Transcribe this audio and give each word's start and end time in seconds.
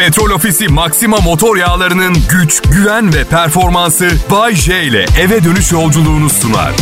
Petrol 0.00 0.30
Ofisi 0.30 0.68
Maxima 0.68 1.16
motor 1.16 1.56
yağlarının 1.56 2.16
güç, 2.30 2.62
güven 2.62 3.14
ve 3.14 3.24
performansı 3.24 4.10
Bay 4.30 4.54
J 4.54 4.82
ile 4.82 5.06
eve 5.20 5.44
dönüş 5.44 5.72
yolculuğunu 5.72 6.30
sunar. 6.30 6.72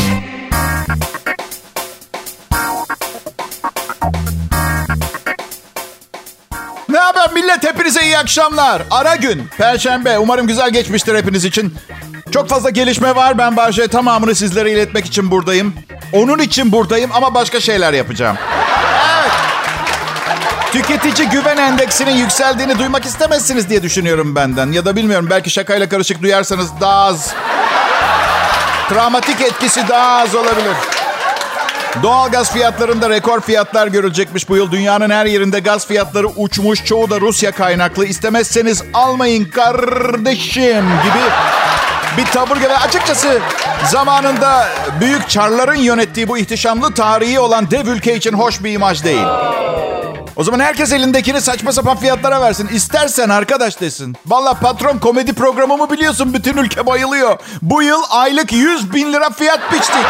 Ne 6.88 6.98
haber 6.98 7.32
millet? 7.32 7.64
Hepinize 7.64 8.02
iyi 8.02 8.18
akşamlar. 8.18 8.82
Ara 8.90 9.16
gün, 9.16 9.48
Perşembe. 9.58 10.18
Umarım 10.18 10.46
güzel 10.46 10.70
geçmiştir 10.70 11.14
hepiniz 11.14 11.44
için. 11.44 11.74
Çok 12.30 12.48
fazla 12.48 12.70
gelişme 12.70 13.16
var. 13.16 13.38
Ben 13.38 13.56
Bahçe 13.56 13.88
tamamını 13.88 14.34
sizlere 14.34 14.72
iletmek 14.72 15.06
için 15.06 15.30
buradayım. 15.30 15.74
Onun 16.12 16.38
için 16.38 16.72
buradayım 16.72 17.10
ama 17.14 17.34
başka 17.34 17.60
şeyler 17.60 17.92
yapacağım. 17.92 18.36
Tüketici 20.72 21.28
güven 21.28 21.56
endeksinin 21.56 22.16
yükseldiğini 22.16 22.78
duymak 22.78 23.04
istemezsiniz 23.04 23.68
diye 23.68 23.82
düşünüyorum 23.82 24.34
benden. 24.34 24.72
Ya 24.72 24.84
da 24.84 24.96
bilmiyorum 24.96 25.26
belki 25.30 25.50
şakayla 25.50 25.88
karışık 25.88 26.22
duyarsanız 26.22 26.68
daha 26.80 27.04
az... 27.04 27.34
Travmatik 28.88 29.40
etkisi 29.40 29.88
daha 29.88 30.18
az 30.18 30.34
olabilir. 30.34 30.76
Doğalgaz 32.02 32.52
fiyatlarında 32.52 33.10
rekor 33.10 33.40
fiyatlar 33.40 33.86
görülecekmiş 33.86 34.48
bu 34.48 34.56
yıl. 34.56 34.70
Dünyanın 34.72 35.10
her 35.10 35.26
yerinde 35.26 35.60
gaz 35.60 35.86
fiyatları 35.86 36.26
uçmuş. 36.28 36.84
Çoğu 36.84 37.10
da 37.10 37.20
Rusya 37.20 37.52
kaynaklı. 37.52 38.06
İstemezseniz 38.06 38.82
almayın 38.94 39.44
kardeşim 39.44 40.84
gibi 41.02 41.24
bir 42.16 42.26
tavır 42.26 42.56
gibi. 42.56 42.72
Açıkçası 42.72 43.38
zamanında 43.90 44.68
büyük 45.00 45.28
çarların 45.28 45.78
yönettiği 45.78 46.28
bu 46.28 46.38
ihtişamlı 46.38 46.94
tarihi 46.94 47.40
olan 47.40 47.70
dev 47.70 47.86
ülke 47.86 48.16
için 48.16 48.32
hoş 48.32 48.64
bir 48.64 48.72
imaj 48.72 49.04
değil. 49.04 49.26
O 50.38 50.44
zaman 50.44 50.60
herkes 50.60 50.92
elindekini 50.92 51.40
saçma 51.40 51.72
sapan 51.72 51.96
fiyatlara 51.96 52.40
versin. 52.40 52.68
İstersen 52.68 53.28
arkadaş 53.28 53.80
desin. 53.80 54.16
Valla 54.26 54.54
patron 54.54 54.98
komedi 54.98 55.32
programımı 55.32 55.90
biliyorsun. 55.90 56.34
Bütün 56.34 56.56
ülke 56.56 56.86
bayılıyor. 56.86 57.38
Bu 57.62 57.82
yıl 57.82 58.02
aylık 58.10 58.52
100 58.52 58.94
bin 58.94 59.12
lira 59.12 59.30
fiyat 59.30 59.72
biçtik. 59.72 60.06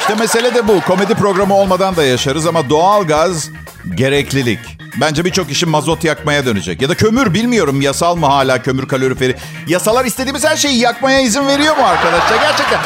İşte 0.00 0.14
mesele 0.14 0.54
de 0.54 0.68
bu. 0.68 0.80
Komedi 0.80 1.14
programı 1.14 1.54
olmadan 1.54 1.96
da 1.96 2.04
yaşarız 2.04 2.46
ama 2.46 2.70
doğalgaz 2.70 3.50
gereklilik. 3.94 4.58
Bence 5.00 5.24
birçok 5.24 5.50
işin 5.50 5.68
mazot 5.68 6.04
yakmaya 6.04 6.46
dönecek. 6.46 6.82
Ya 6.82 6.88
da 6.88 6.94
kömür 6.94 7.34
bilmiyorum 7.34 7.80
yasal 7.80 8.16
mı 8.16 8.26
hala 8.26 8.62
kömür 8.62 8.88
kaloriferi. 8.88 9.36
Yasalar 9.66 10.04
istediğimiz 10.04 10.44
her 10.44 10.56
şeyi 10.56 10.78
yakmaya 10.78 11.20
izin 11.20 11.46
veriyor 11.46 11.76
mu 11.76 11.84
arkadaşlar? 11.84 12.36
Gerçekten. 12.40 12.80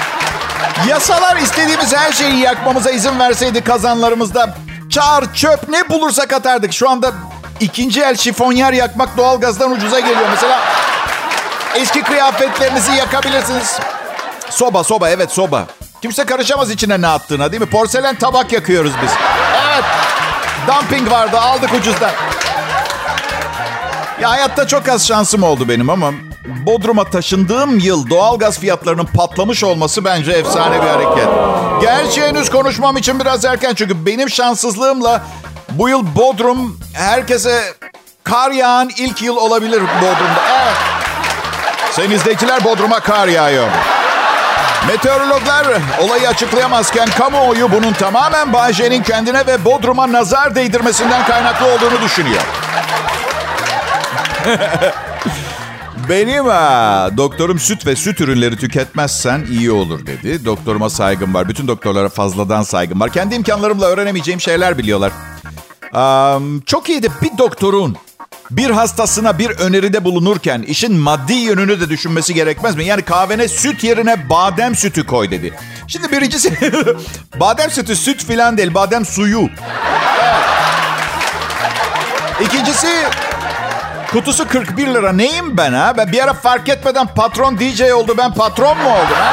Yasalar 0.89 1.37
istediğimiz 1.37 1.97
her 1.97 2.13
şeyi 2.13 2.39
yakmamıza 2.39 2.91
izin 2.91 3.19
verseydi 3.19 3.61
kazanlarımızda 3.61 4.55
çağır 4.93 5.35
çöp 5.35 5.69
ne 5.69 5.89
bulursak 5.89 6.33
atardık. 6.33 6.73
Şu 6.73 6.91
anda 6.91 7.13
ikinci 7.61 8.03
el 8.03 8.17
şifonyer 8.17 8.73
yakmak 8.73 9.17
doğalgazdan 9.17 9.71
ucuza 9.71 10.01
geliyor. 10.01 10.29
Mesela 10.31 10.61
eski 11.75 12.03
kıyafetlerinizi 12.03 12.93
yakabilirsiniz. 12.93 13.79
Soba 14.51 14.85
soba 14.85 15.11
evet 15.11 15.33
soba. 15.33 15.67
Kimse 16.03 16.25
karışamaz 16.25 16.71
içine 16.71 17.01
ne 17.01 17.07
attığına 17.07 17.53
değil 17.53 17.63
mi? 17.63 17.71
Porselen 17.71 18.15
tabak 18.15 18.53
yakıyoruz 18.53 18.93
biz. 19.03 19.11
Evet. 19.73 19.85
Dumping 20.69 21.11
vardı 21.11 21.39
aldık 21.39 21.75
ucuzdan. 21.75 22.11
Ya 24.21 24.31
hayatta 24.31 24.67
çok 24.67 24.89
az 24.89 25.07
şansım 25.07 25.43
oldu 25.43 25.69
benim 25.69 25.91
ama 25.91 26.11
Bodrum'a 26.67 27.05
taşındığım 27.05 27.79
yıl 27.79 28.11
doğalgaz 28.11 28.59
fiyatlarının 28.59 29.07
patlamış 29.07 29.65
olması 29.65 30.05
bence 30.05 30.33
efsane 30.33 30.83
bir 30.83 30.89
hareket. 30.89 31.52
Gerçi 31.83 32.23
henüz 32.23 32.51
konuşmam 32.51 32.97
için 32.97 33.21
biraz 33.21 33.45
erken 33.45 33.75
çünkü 33.75 34.07
benim 34.07 34.31
şanssızlığımla 34.31 35.23
bu 35.71 35.89
yıl 35.89 36.17
Bodrum 36.17 36.81
herkese 36.95 37.75
kar 38.25 38.51
yağan 38.51 38.91
ilk 38.97 39.23
yıl 39.23 39.37
olabilir 39.37 39.81
Bodrum'da. 39.81 40.43
Evet. 40.53 40.77
Senizdekiler 41.93 42.65
Bodrum'a 42.65 43.01
kar 43.01 43.29
yağıyor. 43.29 43.69
Meteorologlar 44.89 45.67
olayı 46.01 46.29
açıklayamazken 46.29 47.09
kamuoyu 47.19 47.73
bunun 47.73 47.93
tamamen 47.93 48.53
Bayce'nin 48.53 49.03
kendine 49.03 49.47
ve 49.47 49.65
Bodrum'a 49.65 50.13
nazar 50.13 50.55
değdirmesinden 50.55 51.27
kaynaklı 51.27 51.67
olduğunu 51.67 52.01
düşünüyor. 52.05 52.43
Benim 56.13 56.45
ha, 56.45 57.11
doktorum 57.17 57.59
süt 57.59 57.87
ve 57.87 57.97
süt 57.97 58.21
ürünleri 58.21 58.57
tüketmezsen 58.57 59.47
iyi 59.51 59.71
olur 59.71 60.07
dedi. 60.07 60.45
Doktoruma 60.45 60.91
saygım 60.91 61.35
var. 61.35 61.49
Bütün 61.49 61.69
doktorlara 61.69 62.09
fazladan 62.09 62.63
saygım 62.63 63.01
var. 63.01 63.13
Kendi 63.13 63.35
imkanlarımla 63.35 63.87
öğrenemeyeceğim 63.87 64.41
şeyler 64.41 64.79
biliyorlar. 64.79 65.13
Um, 65.95 66.61
çok 66.61 66.89
iyiydi 66.89 67.09
bir 67.23 67.39
doktorun 67.39 67.97
bir 68.51 68.71
hastasına 68.71 69.39
bir 69.39 69.51
öneride 69.51 70.05
bulunurken 70.05 70.63
işin 70.63 70.97
maddi 70.97 71.35
yönünü 71.35 71.81
de 71.81 71.89
düşünmesi 71.89 72.35
gerekmez 72.35 72.77
mi? 72.77 72.85
Yani 72.85 73.03
kahvene 73.03 73.49
süt 73.49 73.85
yerine 73.85 74.29
badem 74.31 74.75
sütü 74.75 75.07
koy 75.07 75.31
dedi. 75.31 75.55
Şimdi 75.87 76.11
birincisi 76.11 76.53
badem 77.41 77.71
sütü 77.71 77.97
süt 77.97 78.25
filan 78.25 78.59
değil 78.59 78.75
badem 78.75 79.05
suyu. 79.05 79.49
İkincisi 82.41 82.89
kutusu 84.13 84.49
41 84.49 84.87
lira. 84.87 85.13
Neyim 85.13 85.57
ben 85.57 85.73
ha? 85.73 85.95
Ben 85.97 86.13
bir 86.13 86.23
ara 86.23 86.33
fark 86.33 86.69
etmeden 86.69 87.07
patron 87.07 87.59
DJ 87.59 87.81
oldu. 87.81 88.15
Ben 88.19 88.35
patron 88.35 88.79
mu 88.79 88.89
oldum 88.91 89.17
ha? 89.17 89.33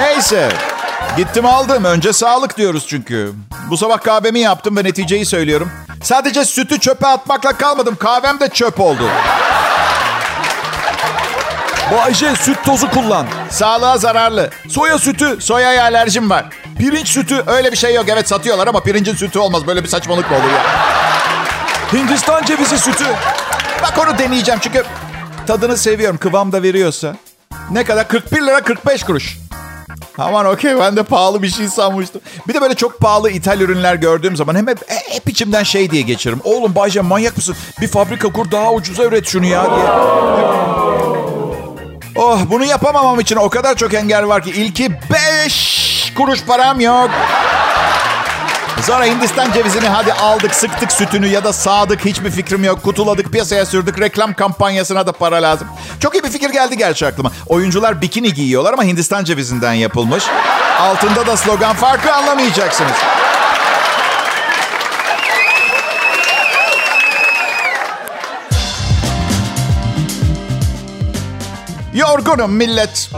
Neyse. 0.00 0.48
Gittim 1.16 1.46
aldım. 1.46 1.84
Önce 1.84 2.12
sağlık 2.12 2.56
diyoruz 2.56 2.86
çünkü. 2.88 3.32
Bu 3.70 3.76
sabah 3.76 4.00
kahvemi 4.00 4.40
yaptım 4.40 4.76
ve 4.76 4.84
neticeyi 4.84 5.26
söylüyorum. 5.26 5.70
Sadece 6.02 6.44
sütü 6.44 6.80
çöpe 6.80 7.06
atmakla 7.06 7.52
kalmadım. 7.52 7.96
Kahvem 7.96 8.40
de 8.40 8.48
çöp 8.48 8.80
oldu. 8.80 9.08
Bu 11.90 12.00
Ayşe 12.00 12.36
süt 12.36 12.64
tozu 12.64 12.90
kullan. 12.90 13.26
Sağlığa 13.50 13.98
zararlı. 13.98 14.50
Soya 14.68 14.98
sütü. 14.98 15.36
Soyaya 15.40 15.82
alerjim 15.82 16.30
var. 16.30 16.44
Pirinç 16.78 17.08
sütü. 17.08 17.44
Öyle 17.46 17.72
bir 17.72 17.76
şey 17.76 17.94
yok. 17.94 18.04
Evet 18.08 18.28
satıyorlar 18.28 18.66
ama 18.66 18.80
pirincin 18.80 19.14
sütü 19.14 19.38
olmaz. 19.38 19.66
Böyle 19.66 19.82
bir 19.82 19.88
saçmalık 19.88 20.30
mı 20.30 20.36
olur 20.36 20.44
ya? 20.50 20.62
Hindistan 21.92 22.44
cevizi 22.44 22.78
sütü. 22.78 23.04
Bak 23.82 23.98
onu 23.98 24.18
deneyeceğim 24.18 24.60
çünkü 24.60 24.84
tadını 25.46 25.76
seviyorum. 25.76 26.16
Kıvam 26.18 26.52
da 26.52 26.62
veriyorsa. 26.62 27.16
Ne 27.70 27.84
kadar? 27.84 28.08
41 28.08 28.42
lira 28.42 28.60
45 28.60 29.02
kuruş. 29.02 29.38
Aman 30.18 30.46
okey 30.46 30.78
ben 30.78 30.96
de 30.96 31.02
pahalı 31.02 31.42
bir 31.42 31.48
şey 31.50 31.68
sanmıştım. 31.68 32.20
Bir 32.48 32.54
de 32.54 32.60
böyle 32.60 32.74
çok 32.74 33.00
pahalı 33.00 33.30
ithal 33.30 33.60
ürünler 33.60 33.94
gördüğüm 33.94 34.36
zaman 34.36 34.54
hem 34.54 34.66
hep, 34.66 34.78
hep 34.88 35.28
içimden 35.28 35.62
şey 35.62 35.90
diye 35.90 36.02
geçiririm. 36.02 36.40
Oğlum 36.44 36.74
Bayce 36.74 37.00
manyak 37.00 37.36
mısın? 37.36 37.56
Bir 37.80 37.88
fabrika 37.88 38.32
kur 38.32 38.50
daha 38.50 38.72
ucuza 38.72 39.04
üret 39.04 39.26
şunu 39.26 39.46
ya 39.46 39.64
diye. 39.64 39.86
Oh 42.16 42.40
bunu 42.50 42.64
yapamamam 42.64 43.20
için 43.20 43.36
o 43.36 43.48
kadar 43.50 43.74
çok 43.74 43.94
engel 43.94 44.28
var 44.28 44.42
ki. 44.42 44.50
ilki 44.50 44.90
5 45.44 46.12
kuruş 46.16 46.44
param 46.44 46.80
yok. 46.80 47.10
Sonra 48.82 49.04
Hindistan 49.04 49.52
cevizini 49.52 49.88
hadi 49.88 50.12
aldık 50.12 50.54
sıktık 50.54 50.92
sütünü 50.92 51.26
ya 51.26 51.44
da 51.44 51.52
sağdık 51.52 52.04
hiçbir 52.04 52.30
fikrim 52.30 52.64
yok. 52.64 52.82
Kutuladık 52.82 53.32
piyasaya 53.32 53.66
sürdük 53.66 54.00
reklam 54.00 54.34
kampanyasına 54.34 55.06
da 55.06 55.12
para 55.12 55.42
lazım. 55.42 55.68
Çok 56.00 56.14
iyi 56.14 56.22
bir 56.22 56.28
fikir 56.28 56.50
geldi 56.50 56.76
gerçi 56.76 57.06
aklıma. 57.06 57.32
Oyuncular 57.46 58.02
bikini 58.02 58.34
giyiyorlar 58.34 58.72
ama 58.72 58.84
Hindistan 58.84 59.24
cevizinden 59.24 59.72
yapılmış. 59.72 60.24
Altında 60.80 61.26
da 61.26 61.36
slogan 61.36 61.76
farkı 61.76 62.12
anlamayacaksınız. 62.12 62.96
Yorgunum 71.96 72.52
millet. 72.52 73.10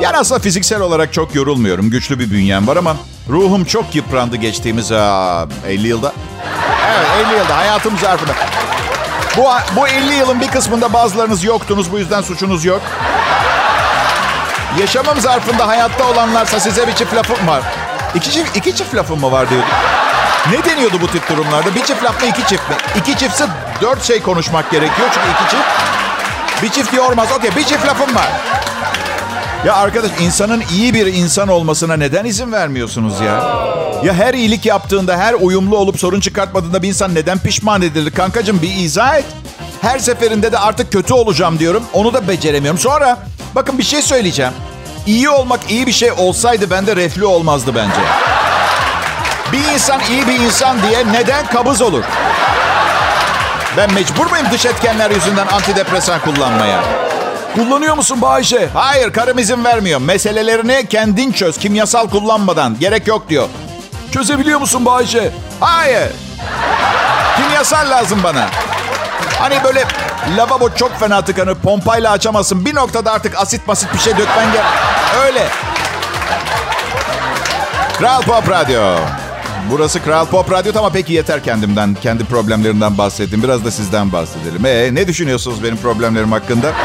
Yani 0.00 0.16
aslında 0.16 0.40
fiziksel 0.40 0.80
olarak 0.80 1.12
çok 1.12 1.34
yorulmuyorum. 1.34 1.90
Güçlü 1.90 2.18
bir 2.18 2.30
bünyem 2.30 2.66
var 2.66 2.76
ama 2.76 2.96
ruhum 3.28 3.64
çok 3.64 3.94
yıprandı 3.94 4.36
geçtiğimiz 4.36 4.92
aa, 4.92 5.46
50 5.68 5.88
yılda. 5.88 6.12
Evet 6.96 7.26
50 7.26 7.38
yılda 7.38 7.56
hayatım 7.56 7.98
zarfında. 7.98 8.32
Bu, 9.36 9.44
bu 9.76 9.88
50 9.88 10.14
yılın 10.14 10.40
bir 10.40 10.48
kısmında 10.48 10.92
bazılarınız 10.92 11.44
yoktunuz. 11.44 11.92
Bu 11.92 11.98
yüzden 11.98 12.22
suçunuz 12.22 12.64
yok. 12.64 12.80
Yaşamım 14.80 15.20
zarfında 15.20 15.68
hayatta 15.68 16.04
olanlarsa 16.08 16.60
size 16.60 16.88
bir 16.88 16.92
çift 16.92 17.14
lafım 17.14 17.46
var. 17.48 17.62
İki 18.14 18.30
çift, 18.30 18.56
iki 18.56 18.74
çift 18.76 18.94
lafım 18.94 19.20
mı 19.20 19.32
var 19.32 19.50
diyordu. 19.50 19.66
Ne 20.50 20.64
deniyordu 20.64 20.96
bu 21.00 21.06
tip 21.06 21.28
durumlarda? 21.28 21.74
Bir 21.74 21.84
çift 21.84 22.04
laf 22.04 22.22
mı 22.22 22.28
iki 22.28 22.46
çift 22.46 22.70
mi? 22.70 22.76
İki 22.96 23.16
çiftse 23.18 23.46
dört 23.80 24.02
şey 24.02 24.22
konuşmak 24.22 24.70
gerekiyor. 24.70 25.08
Çünkü 25.14 25.26
iki 25.30 25.50
çift 25.50 25.89
bir 26.62 26.68
çift 26.68 26.94
yormaz. 26.94 27.28
Okey 27.38 27.50
bir 27.56 27.64
çift 27.64 27.86
lafım 27.86 28.14
var. 28.14 28.28
Ya 29.66 29.74
arkadaş 29.76 30.10
insanın 30.20 30.62
iyi 30.72 30.94
bir 30.94 31.06
insan 31.06 31.48
olmasına 31.48 31.96
neden 31.96 32.24
izin 32.24 32.52
vermiyorsunuz 32.52 33.20
ya? 33.20 33.44
Ya 34.04 34.14
her 34.14 34.34
iyilik 34.34 34.66
yaptığında, 34.66 35.16
her 35.16 35.34
uyumlu 35.34 35.76
olup 35.76 36.00
sorun 36.00 36.20
çıkartmadığında 36.20 36.82
bir 36.82 36.88
insan 36.88 37.14
neden 37.14 37.38
pişman 37.38 37.82
edilir? 37.82 38.10
Kankacığım 38.10 38.62
bir 38.62 38.76
izah 38.76 39.16
et. 39.16 39.24
Her 39.80 39.98
seferinde 39.98 40.52
de 40.52 40.58
artık 40.58 40.92
kötü 40.92 41.14
olacağım 41.14 41.58
diyorum. 41.58 41.84
Onu 41.92 42.14
da 42.14 42.28
beceremiyorum. 42.28 42.80
Sonra 42.80 43.18
bakın 43.54 43.78
bir 43.78 43.82
şey 43.82 44.02
söyleyeceğim. 44.02 44.52
İyi 45.06 45.30
olmak 45.30 45.60
iyi 45.70 45.86
bir 45.86 45.92
şey 45.92 46.12
olsaydı 46.12 46.70
bende 46.70 46.96
reflü 46.96 47.24
olmazdı 47.24 47.74
bence. 47.74 48.00
Bir 49.52 49.72
insan 49.74 50.00
iyi 50.10 50.28
bir 50.28 50.40
insan 50.40 50.76
diye 50.82 51.12
neden 51.12 51.46
kabız 51.46 51.82
olur? 51.82 52.04
Ben 53.80 53.94
mecbur 53.94 54.26
muyum 54.30 54.46
dış 54.52 54.66
etkenler 54.66 55.10
yüzünden 55.10 55.46
antidepresan 55.46 56.20
kullanmaya? 56.20 56.84
Kullanıyor 57.54 57.96
musun 57.96 58.22
Bayce? 58.22 58.68
Hayır 58.74 59.12
karım 59.12 59.38
izin 59.38 59.64
vermiyor. 59.64 60.00
Meselelerini 60.00 60.86
kendin 60.88 61.32
çöz 61.32 61.58
kimyasal 61.58 62.08
kullanmadan. 62.08 62.76
Gerek 62.80 63.06
yok 63.06 63.28
diyor. 63.28 63.48
Çözebiliyor 64.12 64.60
musun 64.60 64.84
Bayce? 64.84 65.32
Hayır. 65.60 66.10
Kimyasal 67.36 67.90
lazım 67.90 68.20
bana. 68.24 68.46
Hani 69.38 69.64
böyle 69.64 69.84
lavabo 70.36 70.74
çok 70.74 71.00
fena 71.00 71.24
tıkanır. 71.24 71.54
Pompayla 71.54 72.10
açamazsın. 72.10 72.64
Bir 72.64 72.74
noktada 72.74 73.12
artık 73.12 73.38
asit 73.38 73.68
basit 73.68 73.94
bir 73.94 73.98
şey 73.98 74.12
dökmen 74.18 74.52
gerek. 74.52 74.66
Öyle. 75.24 75.48
Kral 77.98 78.22
Pop 78.22 78.50
Radyo. 78.50 78.96
Burası 79.70 80.02
Kral 80.02 80.26
Pop 80.26 80.52
Radyo 80.52 80.72
ama 80.78 80.90
peki 80.90 81.12
yeter 81.12 81.44
kendimden, 81.44 81.96
kendi 82.02 82.24
problemlerimden 82.24 82.98
bahsettim. 82.98 83.42
Biraz 83.42 83.64
da 83.64 83.70
sizden 83.70 84.12
bahsedelim. 84.12 84.66
Ee, 84.66 84.94
ne 84.94 85.06
düşünüyorsunuz 85.06 85.62
benim 85.64 85.76
problemlerim 85.76 86.32
hakkında? 86.32 86.72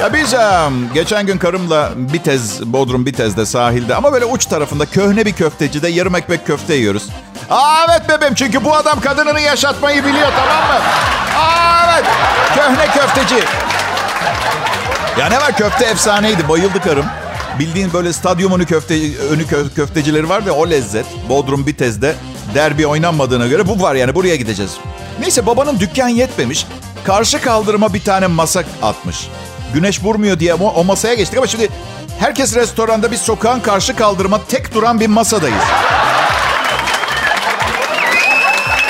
Ya 0.00 0.12
biz 0.12 0.34
geçen 0.94 1.26
gün 1.26 1.38
karımla 1.38 1.90
bir 1.96 2.18
tez, 2.18 2.62
Bodrum 2.72 3.06
bir 3.06 3.12
tezde 3.12 3.46
sahilde 3.46 3.94
ama 3.94 4.12
böyle 4.12 4.24
uç 4.24 4.46
tarafında 4.46 4.86
köhne 4.86 5.26
bir 5.26 5.32
köftecide 5.32 5.88
yarım 5.88 6.14
ekmek 6.14 6.46
köfte 6.46 6.74
yiyoruz. 6.74 7.08
Aa 7.50 7.86
evet 7.90 8.08
bebeğim 8.08 8.34
çünkü 8.34 8.64
bu 8.64 8.74
adam 8.76 9.00
kadınını 9.00 9.40
yaşatmayı 9.40 10.04
biliyor 10.04 10.28
tamam 10.36 10.64
mı? 10.68 10.80
Aa 11.38 11.92
evet 11.94 12.04
köhne 12.54 12.86
köfteci. 12.86 13.44
Ya 15.18 15.26
ne 15.28 15.36
var 15.36 15.56
köfte 15.56 15.84
efsaneydi 15.84 16.48
bayıldı 16.48 16.80
karım. 16.84 17.06
Bildiğin 17.58 17.92
böyle 17.92 18.12
stadyum 18.12 18.52
önü, 18.52 18.66
köfte, 18.66 18.94
önü 19.30 19.42
kö- 19.42 19.74
köftecileri 19.74 20.28
var 20.28 20.46
ve 20.46 20.50
o 20.50 20.70
lezzet. 20.70 21.06
Bodrum 21.28 21.66
Bitez'de 21.66 22.14
derbi 22.54 22.86
oynanmadığına 22.86 23.46
göre 23.46 23.68
bu 23.68 23.82
var 23.82 23.94
yani 23.94 24.14
buraya 24.14 24.36
gideceğiz. 24.36 24.72
Neyse 25.20 25.46
babanın 25.46 25.80
dükkan 25.80 26.08
yetmemiş. 26.08 26.66
Karşı 27.04 27.40
kaldırıma 27.40 27.94
bir 27.94 28.04
tane 28.04 28.26
masa 28.26 28.62
atmış. 28.82 29.28
Güneş 29.74 30.02
vurmuyor 30.04 30.38
diye 30.38 30.54
o, 30.54 30.66
o 30.68 30.84
masaya 30.84 31.14
geçtik 31.14 31.38
ama 31.38 31.46
şimdi 31.46 31.68
herkes 32.18 32.54
restoranda 32.56 33.10
biz 33.10 33.20
sokağın 33.20 33.60
karşı 33.60 33.96
kaldırıma 33.96 34.40
tek 34.48 34.74
duran 34.74 35.00
bir 35.00 35.06
masadayız. 35.06 35.56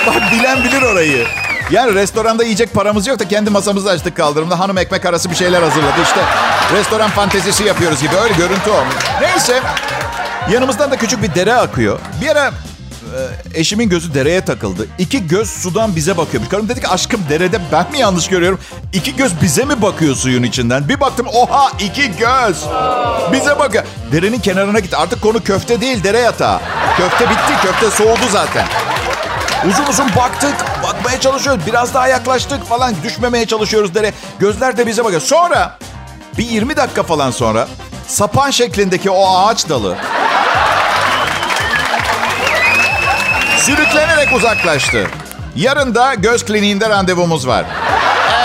Bak 0.07 0.23
bilen 0.33 0.65
bilir 0.65 0.83
orayı. 0.83 1.27
Yani 1.71 1.95
restoranda 1.95 2.43
yiyecek 2.45 2.75
paramız 2.75 3.07
yok 3.07 3.19
da 3.19 3.29
kendi 3.29 3.51
masamızı 3.51 3.91
açtık 3.91 4.17
kaldırımda. 4.17 4.59
Hanım 4.59 4.79
ekmek 4.79 5.07
arası 5.07 5.31
bir 5.31 5.35
şeyler 5.37 5.63
hazırladı. 5.63 6.03
İşte 6.03 6.21
restoran 6.73 7.11
fantezisi 7.11 7.65
yapıyoruz 7.65 8.03
gibi 8.03 8.17
öyle 8.17 8.35
görüntü 8.35 8.71
o. 8.71 8.85
Neyse 9.21 9.61
yanımızdan 10.51 10.91
da 10.91 10.97
küçük 10.97 11.23
bir 11.23 11.35
dere 11.35 11.55
akıyor. 11.55 11.99
Bir 12.21 12.29
ara 12.29 12.47
e, 12.47 13.61
eşimin 13.61 13.89
gözü 13.89 14.15
dereye 14.15 14.41
takıldı. 14.45 14.87
İki 14.99 15.29
göz 15.29 15.51
sudan 15.51 15.97
bize 15.97 16.17
bakıyormuş. 16.17 16.51
Karım 16.51 16.69
dedi 16.69 16.81
ki 16.81 16.89
aşkım 16.89 17.21
derede 17.31 17.61
ben 17.73 17.91
mi 17.93 17.99
yanlış 17.99 18.29
görüyorum? 18.29 18.61
İki 18.93 19.17
göz 19.17 19.43
bize 19.43 19.65
mi 19.65 19.83
bakıyor 19.83 20.15
suyun 20.15 20.43
içinden? 20.43 20.89
Bir 20.89 21.01
baktım 21.01 21.27
oha 21.35 21.73
iki 21.81 22.17
göz. 22.17 22.65
Bize 23.33 23.59
bakıyor. 23.59 23.85
Derenin 24.13 24.39
kenarına 24.41 24.79
gitti. 24.79 24.97
Artık 24.97 25.23
konu 25.23 25.45
köfte 25.45 25.81
değil 25.81 26.05
dere 26.05 26.19
yatağı. 26.19 26.61
Köfte 26.97 27.31
bitti. 27.31 27.53
Köfte 27.63 27.91
soğudu 27.91 28.29
zaten. 28.33 28.67
Uzun 29.69 29.87
uzun 29.87 30.07
baktık, 30.17 30.55
bakmaya 30.83 31.21
çalışıyoruz. 31.21 31.67
Biraz 31.67 31.95
daha 31.95 32.09
yaklaştık 32.09 32.65
falan. 32.65 32.95
Düşmemeye 33.05 33.47
çalışıyoruz 33.47 33.95
dere. 33.95 34.13
Gözler 34.39 34.77
de 34.77 34.87
bize 34.87 35.05
bakıyor. 35.05 35.21
Sonra 35.21 35.79
bir 36.39 36.45
20 36.45 36.77
dakika 36.77 37.03
falan 37.03 37.31
sonra 37.31 37.69
sapan 38.07 38.51
şeklindeki 38.51 39.11
o 39.11 39.37
ağaç 39.37 39.69
dalı 39.69 39.97
sürüklenerek 43.59 44.33
uzaklaştı. 44.33 45.07
Yarın 45.57 45.95
da 45.95 46.15
göz 46.15 46.45
kliniğinde 46.45 46.89
randevumuz 46.89 47.47
var. 47.47 47.65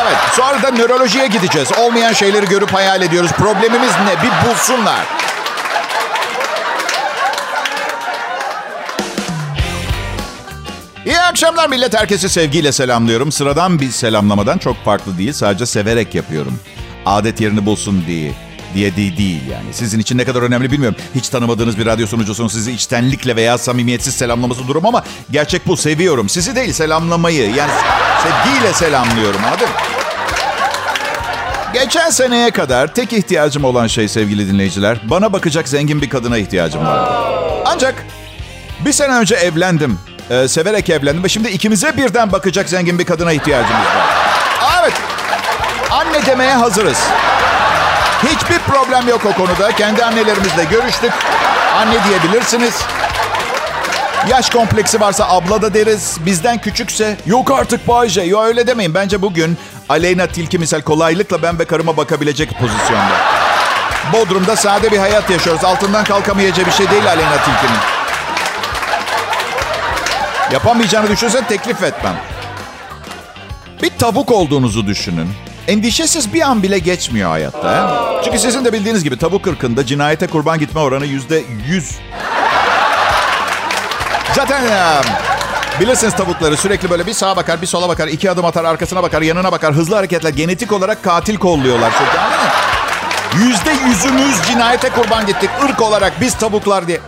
Evet, 0.04 0.18
sonra 0.34 0.63
da 0.63 0.72
nörolojiye 0.72 1.28
gideceğiz. 1.28 1.69
Olmayan 1.80 2.13
şeyleri 2.13 2.45
görüp 2.45 2.74
hayal 2.74 3.01
ediyoruz. 3.01 3.31
Problemimiz 3.31 3.92
ne? 3.92 4.24
Bir 4.24 4.50
bulsunlar. 4.50 5.06
İyi 11.06 11.19
akşamlar 11.19 11.69
millet. 11.69 11.98
Herkesi 12.00 12.30
sevgiyle 12.30 12.72
selamlıyorum. 12.72 13.31
Sıradan 13.31 13.80
bir 13.80 13.92
selamlamadan 13.92 14.57
çok 14.57 14.86
farklı 14.86 15.18
değil. 15.18 15.33
Sadece 15.33 15.66
severek 15.66 16.16
yapıyorum. 16.16 16.60
Adet 17.07 17.42
yerini 17.42 17.65
bulsun 17.65 18.04
diye. 18.07 18.31
Diye 18.75 18.95
değil, 18.95 19.18
değil 19.18 19.42
yani. 19.51 19.65
Sizin 19.71 20.00
için 20.00 20.18
ne 20.18 20.25
kadar 20.25 20.42
önemli 20.42 20.71
bilmiyorum. 20.71 20.98
Hiç 21.15 21.30
tanımadığınız 21.30 21.77
bir 21.77 21.86
radyo 21.86 22.07
sunucusunun 22.07 22.48
sizi 22.48 22.71
içtenlikle 22.71 23.36
veya 23.36 23.57
samimiyetsiz 23.57 24.15
selamlaması 24.15 24.68
durum 24.68 24.86
ama 24.86 25.04
gerçek 25.31 25.68
bu. 25.68 25.77
Seviyorum. 25.77 26.30
Sizi 26.30 26.56
değil 26.56 26.74
selamlamayı. 26.74 27.56
Yani 27.56 27.71
sevgiyle 28.24 28.74
selamlıyorum 28.74 29.42
anladın? 29.45 29.69
Geçen 31.74 32.09
seneye 32.09 32.51
kadar 32.51 32.94
tek 32.94 33.13
ihtiyacım 33.13 33.63
olan 33.63 33.88
şey 33.88 34.07
sevgili 34.07 34.48
dinleyiciler, 34.51 34.98
bana 35.04 35.33
bakacak 35.33 35.68
zengin 35.68 36.01
bir 36.01 36.09
kadına 36.09 36.38
ihtiyacım 36.38 36.86
vardı. 36.86 37.12
Ancak 37.65 38.06
bir 38.86 38.92
sene 38.92 39.13
önce 39.13 39.36
evlendim. 39.36 40.00
Ee, 40.30 40.48
severek 40.48 40.89
evlendim 40.89 41.24
ve 41.24 41.30
şimdi 41.30 41.50
ikimize 41.50 41.98
birden 41.98 42.31
bakacak 42.31 42.69
zengin 42.69 43.00
bir 43.00 43.06
kadına 43.06 43.33
ihtiyacımız 43.33 43.86
var. 43.86 44.07
Evet. 44.81 44.94
Anne 46.07 46.25
demeye 46.25 46.54
hazırız. 46.54 46.98
Hiçbir 48.24 48.59
problem 48.59 49.07
yok 49.07 49.21
o 49.25 49.33
konuda. 49.33 49.71
Kendi 49.71 50.06
annelerimizle 50.06 50.63
görüştük. 50.63 51.12
Anne 51.75 52.04
diyebilirsiniz. 52.04 52.81
Yaş 54.30 54.50
kompleksi 54.50 55.01
varsa 55.01 55.30
abla 55.30 55.62
da 55.62 55.74
deriz. 55.74 56.18
Bizden 56.25 56.57
küçükse 56.57 57.18
Yok 57.25 57.51
artık 57.51 57.88
Bayce. 57.88 58.21
Yo 58.21 58.42
öyle 58.42 58.68
demeyin. 58.68 58.94
Bence 58.94 59.21
bugün 59.21 59.57
Aleyna 59.89 60.27
Tilki 60.27 60.59
misal 60.59 60.81
kolaylıkla 60.81 61.42
ben 61.42 61.59
ve 61.59 61.65
karıma 61.65 61.98
bakabilecek 61.98 62.59
pozisyonda. 62.59 63.15
Bodrum'da 64.13 64.56
sade 64.56 64.92
bir 64.92 64.98
hayat 64.98 65.30
yaşıyoruz. 65.30 65.63
Altından 65.63 66.04
kalkamayacağı 66.04 66.65
bir 66.65 66.71
şey 66.71 66.89
değil 66.89 67.07
Aleyna 67.07 67.38
Tilki'nin. 67.38 67.80
Yapamayacağını 70.51 71.09
düşünsen 71.09 71.48
teklif 71.48 71.83
etmem. 71.83 72.15
Bir 73.83 73.89
tavuk 73.89 74.31
olduğunuzu 74.31 74.88
düşünün. 74.88 75.46
Endişesiz 75.68 76.34
bir 76.34 76.42
an 76.42 76.64
bile 76.64 76.80
geçmiyor 76.80 77.30
hayatta. 77.30 78.22
Çünkü 78.25 78.40
sizin 78.40 78.66
de 78.66 78.74
bildiğiniz 78.74 79.04
gibi 79.04 79.18
tavuk 79.18 79.48
ırkında 79.48 79.86
cinayete 79.86 80.28
kurban 80.28 80.60
gitme 80.60 80.81
oranı 80.81 81.06
yüzde 81.06 81.44
yüz. 81.68 81.96
Zaten 84.36 84.64
e, 84.64 85.02
bilirsiniz 85.80 86.16
tavukları 86.16 86.57
sürekli 86.57 86.90
böyle 86.90 87.06
bir 87.06 87.14
sağa 87.14 87.36
bakar, 87.36 87.62
bir 87.62 87.68
sola 87.68 87.90
bakar, 87.90 88.07
iki 88.07 88.31
adım 88.31 88.45
atar, 88.45 88.66
arkasına 88.66 89.04
bakar, 89.04 89.21
yanına 89.21 89.52
bakar. 89.52 89.74
Hızlı 89.74 89.95
hareketler 89.95 90.30
genetik 90.30 90.71
olarak 90.71 91.04
katil 91.04 91.38
kolluyorlar 91.38 91.92
çünkü? 91.97 92.18
Yüzde 93.45 93.71
yüzümüz 93.88 94.36
cinayete 94.47 94.90
kurban 94.90 95.26
gittik 95.26 95.50
ırk 95.64 95.81
olarak 95.81 96.21
biz 96.21 96.33
tavuklar 96.33 96.88
diye. 96.88 97.00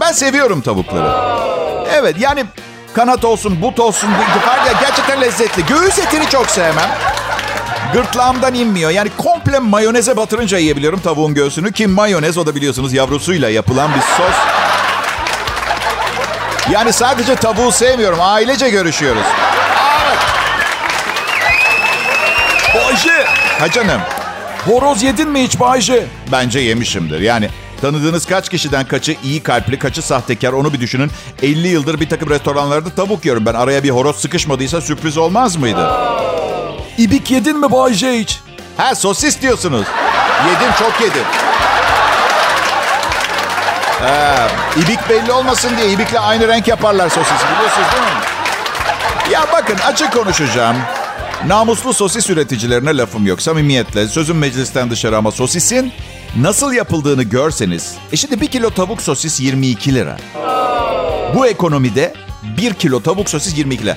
Ben 0.00 0.12
seviyorum 0.12 0.60
tavukları. 0.60 1.12
Evet 1.92 2.16
yani 2.18 2.44
kanat 2.94 3.24
olsun, 3.24 3.62
but 3.62 3.80
olsun, 3.80 4.10
var 4.46 4.66
ya 4.66 4.72
gerçekten 4.80 5.20
lezzetli. 5.20 5.66
Göğüs 5.66 5.98
etini 5.98 6.28
çok 6.28 6.50
sevmem. 6.50 6.90
Gırtlağımdan 7.92 8.54
inmiyor. 8.54 8.90
Yani 8.90 9.10
komple 9.16 9.58
mayoneze 9.58 10.16
batırınca 10.16 10.58
yiyebiliyorum 10.58 11.00
tavuğun 11.00 11.34
göğsünü. 11.34 11.72
Ki 11.72 11.86
mayonez 11.86 12.38
o 12.38 12.46
da 12.46 12.54
biliyorsunuz 12.54 12.92
yavrusuyla 12.92 13.50
yapılan 13.50 13.90
bir 13.94 14.00
sos. 14.00 14.36
Yani 16.70 16.92
sadece 16.92 17.34
tavuğu 17.34 17.72
sevmiyorum. 17.72 18.18
Ailece 18.22 18.70
görüşüyoruz. 18.70 19.22
Bayce. 22.74 23.24
Ha 23.58 23.70
canım. 23.70 24.00
Horoz 24.66 25.02
yedin 25.02 25.28
mi 25.28 25.42
hiç 25.42 25.60
Bayce? 25.60 26.06
Bence 26.32 26.58
yemişimdir. 26.58 27.20
Yani 27.20 27.48
tanıdığınız 27.80 28.26
kaç 28.26 28.48
kişiden 28.48 28.84
kaçı 28.84 29.16
iyi 29.24 29.42
kalpli, 29.42 29.78
kaçı 29.78 30.02
sahtekar 30.02 30.52
onu 30.52 30.72
bir 30.72 30.80
düşünün. 30.80 31.10
50 31.42 31.68
yıldır 31.68 32.00
bir 32.00 32.08
takım 32.08 32.30
restoranlarda 32.30 32.90
tavuk 32.90 33.24
yiyorum. 33.24 33.46
Ben 33.46 33.54
araya 33.54 33.82
bir 33.82 33.90
horoz 33.90 34.16
sıkışmadıysa 34.16 34.80
sürpriz 34.80 35.16
olmaz 35.16 35.56
mıydı? 35.56 35.90
İbik 37.02 37.30
yedin 37.30 37.58
mi 37.58 37.72
Bayce 37.72 38.20
hiç? 38.20 38.40
Ha 38.76 38.94
sosis 38.94 39.42
diyorsunuz. 39.42 39.86
Yedim 40.46 40.72
çok 40.78 41.00
yedim. 41.00 41.24
Ha, 44.00 44.48
ibik 44.76 45.08
belli 45.08 45.32
olmasın 45.32 45.70
diye 45.76 45.90
ibikle 45.90 46.18
aynı 46.18 46.48
renk 46.48 46.68
yaparlar 46.68 47.08
sosisi 47.08 47.44
biliyorsunuz 47.54 47.88
değil 47.92 48.02
mi? 48.02 48.20
Ya 49.32 49.46
bakın 49.52 49.76
açık 49.86 50.12
konuşacağım. 50.12 50.76
Namuslu 51.46 51.92
sosis 51.92 52.30
üreticilerine 52.30 52.96
lafım 52.96 53.26
yok. 53.26 53.42
Samimiyetle 53.42 54.08
sözüm 54.08 54.38
meclisten 54.38 54.90
dışarı 54.90 55.16
ama 55.16 55.30
sosisin 55.32 55.92
nasıl 56.36 56.72
yapıldığını 56.72 57.22
görseniz. 57.22 57.94
E 58.12 58.16
şimdi 58.16 58.40
bir 58.40 58.46
kilo 58.46 58.70
tavuk 58.70 59.02
sosis 59.02 59.40
22 59.40 59.94
lira. 59.94 60.16
Bu 61.34 61.46
ekonomide 61.46 62.14
bir 62.42 62.74
kilo 62.74 63.02
tavuk 63.02 63.30
sosis 63.30 63.58
22 63.58 63.84
lira. 63.84 63.96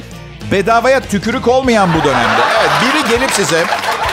Bedavaya 0.51 0.99
tükürük 1.01 1.47
olmayan 1.47 1.89
bu 1.93 2.03
dönemde. 2.03 2.41
Evet 2.59 2.69
biri 2.81 3.09
gelip 3.09 3.31
size 3.31 3.63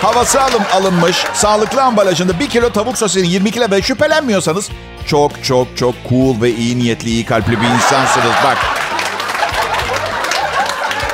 havası 0.03 0.43
alım 0.43 0.62
alınmış 0.73 1.25
sağlıklı 1.35 1.83
ambalajında 1.83 2.41
bir 2.41 2.49
kilo 2.49 2.71
tavuk 2.73 2.99
sosisinin 2.99 3.29
22 3.29 3.61
lira 3.61 3.71
ve 3.71 3.83
şüphelenmiyorsanız 3.83 4.69
çok 5.07 5.45
çok 5.45 5.77
çok 5.77 5.95
cool 6.09 6.41
ve 6.43 6.51
iyi 6.51 6.79
niyetli, 6.79 7.09
iyi 7.09 7.25
kalpli 7.25 7.61
bir 7.61 7.67
insansınız. 7.67 8.33
Bak. 8.45 8.59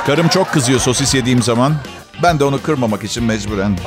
Karım 0.05 0.27
çok 0.27 0.51
kızıyor 0.51 0.79
sosis 0.79 1.15
yediğim 1.15 1.41
zaman. 1.41 1.75
Ben 2.23 2.39
de 2.39 2.43
onu 2.43 2.61
kırmamak 2.61 3.03
için 3.03 3.23
mecburen. 3.23 3.79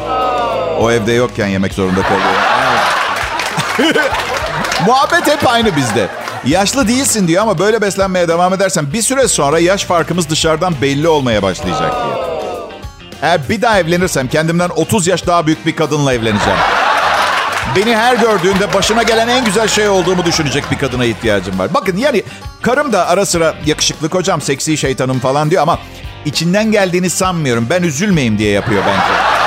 O 0.80 0.90
evde 0.90 1.12
yokken 1.12 1.46
yemek 1.46 1.74
zorunda 1.74 2.02
kalıyorum. 2.02 2.42
Evet. 3.78 3.96
Muhabbet 4.86 5.26
hep 5.26 5.46
aynı 5.48 5.76
bizde. 5.76 6.08
Yaşlı 6.44 6.88
değilsin 6.88 7.28
diyor 7.28 7.42
ama 7.42 7.58
böyle 7.58 7.80
beslenmeye 7.80 8.28
devam 8.28 8.54
edersen 8.54 8.92
bir 8.92 9.02
süre 9.02 9.28
sonra 9.28 9.58
yaş 9.58 9.84
farkımız 9.84 10.30
dışarıdan 10.30 10.74
belli 10.82 11.08
olmaya 11.08 11.42
başlayacak 11.42 11.92
diyor. 11.92 12.18
Eğer 13.22 13.40
bir 13.48 13.62
daha 13.62 13.78
evlenirsem 13.78 14.28
kendimden 14.28 14.68
30 14.76 15.06
yaş 15.06 15.26
daha 15.26 15.46
büyük 15.46 15.66
bir 15.66 15.76
kadınla 15.76 16.12
evleneceğim. 16.12 16.58
Beni 17.76 17.96
her 17.96 18.16
gördüğünde 18.16 18.74
başına 18.74 19.02
gelen 19.02 19.28
en 19.28 19.44
güzel 19.44 19.68
şey 19.68 19.88
olduğumu 19.88 20.24
düşünecek 20.24 20.70
bir 20.70 20.78
kadına 20.78 21.04
ihtiyacım 21.04 21.58
var. 21.58 21.74
Bakın 21.74 21.96
yani 21.96 22.22
karım 22.62 22.92
da 22.92 23.08
ara 23.08 23.26
sıra 23.26 23.54
yakışıklı 23.66 24.08
kocam, 24.08 24.40
seksi 24.40 24.76
şeytanım 24.76 25.20
falan 25.20 25.50
diyor 25.50 25.62
ama 25.62 25.78
içinden 26.24 26.72
geldiğini 26.72 27.10
sanmıyorum. 27.10 27.66
Ben 27.70 27.82
üzülmeyeyim 27.82 28.38
diye 28.38 28.50
yapıyor 28.50 28.82
bence. 28.86 29.42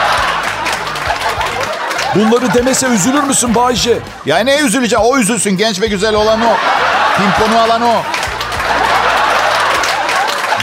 Bunları 2.16 2.54
demese 2.54 2.88
üzülür 2.88 3.24
müsün 3.24 3.56
Bayce? 3.56 3.98
Ya 4.26 4.38
ne 4.38 4.60
üzüleceğim? 4.60 5.06
O 5.06 5.18
üzülsün. 5.18 5.58
Genç 5.58 5.82
ve 5.82 5.88
güzel 5.88 6.16
olan 6.16 6.42
o. 6.42 6.58
Pimponu 7.18 7.60
alan 7.60 7.82
o. 7.82 7.96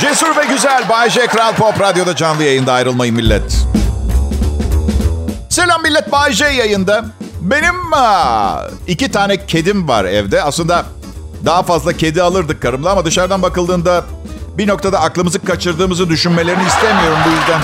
Cesur 0.00 0.37
ve 0.37 0.44
güzel 0.44 0.88
Bay 0.88 1.11
J. 1.11 1.26
Kral 1.26 1.52
Pop 1.52 1.80
Radyo'da 1.80 2.16
canlı 2.16 2.44
yayında 2.44 2.73
ayrılmayın 2.73 3.14
millet. 3.14 3.56
Selam 5.50 5.82
millet 5.82 6.12
Bay 6.12 6.32
J 6.32 6.44
yayında. 6.47 7.04
Benim 7.40 7.92
aa, 7.92 8.56
iki 8.87 9.11
tane 9.11 9.47
kedim 9.47 9.88
var 9.88 10.04
evde. 10.04 10.42
Aslında 10.42 10.85
daha 11.44 11.62
fazla 11.62 11.92
kedi 11.92 12.23
alırdık 12.23 12.62
karımla 12.62 12.90
ama 12.90 13.04
dışarıdan 13.04 13.42
bakıldığında 13.42 14.04
bir 14.59 14.68
noktada 14.68 15.00
aklımızı 15.00 15.44
kaçırdığımızı 15.44 16.09
düşünmelerini 16.09 16.66
istemiyorum 16.66 17.18
bu 17.26 17.30
yüzden. 17.30 17.61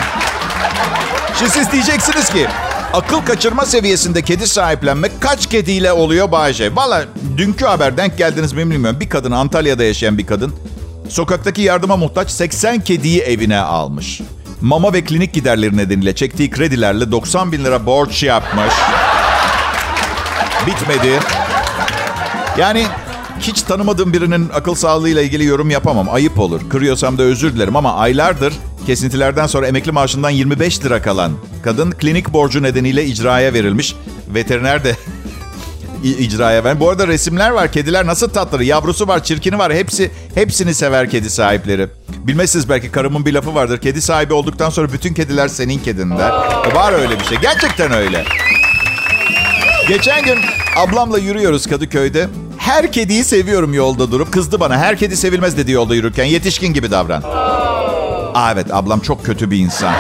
Şimdi 1.38 1.50
siz 1.50 1.72
diyeceksiniz 1.72 2.28
ki 2.30 2.48
akıl 2.92 3.20
kaçırma 3.20 3.66
seviyesinde 3.66 4.22
kedi 4.22 4.46
sahiplenmek 4.46 5.12
kaç 5.20 5.46
kediyle 5.46 5.92
oluyor 5.92 6.32
Bayce? 6.32 6.76
Valla 6.76 7.04
dünkü 7.36 7.64
haber 7.64 7.96
denk 7.96 8.18
geldiniz 8.18 8.52
mi 8.52 8.70
bilmiyorum. 8.70 9.00
Bir 9.00 9.08
kadın 9.08 9.30
Antalya'da 9.30 9.84
yaşayan 9.84 10.18
bir 10.18 10.26
kadın 10.26 10.54
sokaktaki 11.08 11.62
yardıma 11.62 11.96
muhtaç 11.96 12.30
80 12.30 12.80
kediyi 12.80 13.20
evine 13.20 13.58
almış. 13.58 14.20
Mama 14.60 14.92
ve 14.92 15.04
klinik 15.04 15.34
giderleri 15.34 15.76
nedeniyle 15.76 16.14
çektiği 16.14 16.50
kredilerle 16.50 17.12
90 17.12 17.52
bin 17.52 17.64
lira 17.64 17.86
borç 17.86 18.22
yapmış. 18.22 18.74
Bitmedi. 20.66 21.20
Yani 22.58 22.86
hiç 23.40 23.62
tanımadığım 23.62 24.12
birinin 24.12 24.50
akıl 24.54 24.74
sağlığıyla 24.74 25.22
ilgili 25.22 25.44
yorum 25.44 25.70
yapamam. 25.70 26.08
Ayıp 26.12 26.38
olur. 26.38 26.60
Kırıyorsam 26.70 27.18
da 27.18 27.22
özür 27.22 27.54
dilerim 27.54 27.76
ama 27.76 27.94
aylardır 27.94 28.54
kesintilerden 28.88 29.46
sonra 29.46 29.66
emekli 29.66 29.92
maaşından 29.92 30.30
25 30.30 30.84
lira 30.84 31.02
kalan 31.02 31.32
kadın 31.62 31.90
klinik 31.90 32.32
borcu 32.32 32.62
nedeniyle 32.62 33.04
icraya 33.04 33.54
verilmiş. 33.54 33.94
Veteriner 34.34 34.84
de 34.84 34.96
icraya 36.04 36.64
ver. 36.64 36.80
Bu 36.80 36.90
arada 36.90 37.08
resimler 37.08 37.50
var. 37.50 37.72
Kediler 37.72 38.06
nasıl 38.06 38.28
tatlı. 38.28 38.64
Yavrusu 38.64 39.08
var, 39.08 39.24
çirkini 39.24 39.58
var. 39.58 39.72
Hepsi 39.72 40.10
hepsini 40.34 40.74
sever 40.74 41.10
kedi 41.10 41.30
sahipleri. 41.30 41.88
Bilmezsiniz 42.08 42.68
belki 42.68 42.90
karımın 42.90 43.26
bir 43.26 43.32
lafı 43.32 43.54
vardır. 43.54 43.78
Kedi 43.78 44.02
sahibi 44.02 44.34
olduktan 44.34 44.70
sonra 44.70 44.92
bütün 44.92 45.14
kediler 45.14 45.48
senin 45.48 45.78
kedin 45.78 46.10
der. 46.10 46.30
Var 46.74 46.92
öyle 46.92 47.20
bir 47.20 47.24
şey. 47.24 47.38
Gerçekten 47.38 47.92
öyle. 47.92 48.24
Geçen 49.88 50.24
gün 50.24 50.38
ablamla 50.76 51.18
yürüyoruz 51.18 51.66
Kadıköy'de. 51.66 52.28
Her 52.58 52.92
kediyi 52.92 53.24
seviyorum 53.24 53.74
yolda 53.74 54.12
durup. 54.12 54.32
Kızdı 54.32 54.60
bana. 54.60 54.78
Her 54.78 54.98
kedi 54.98 55.16
sevilmez 55.16 55.56
dedi 55.56 55.72
yolda 55.72 55.94
yürürken. 55.94 56.24
Yetişkin 56.24 56.72
gibi 56.72 56.90
davran. 56.90 57.22
Aa 58.38 58.52
evet 58.52 58.74
ablam 58.74 59.00
çok 59.00 59.24
kötü 59.24 59.50
bir 59.50 59.58
insan. 59.58 59.92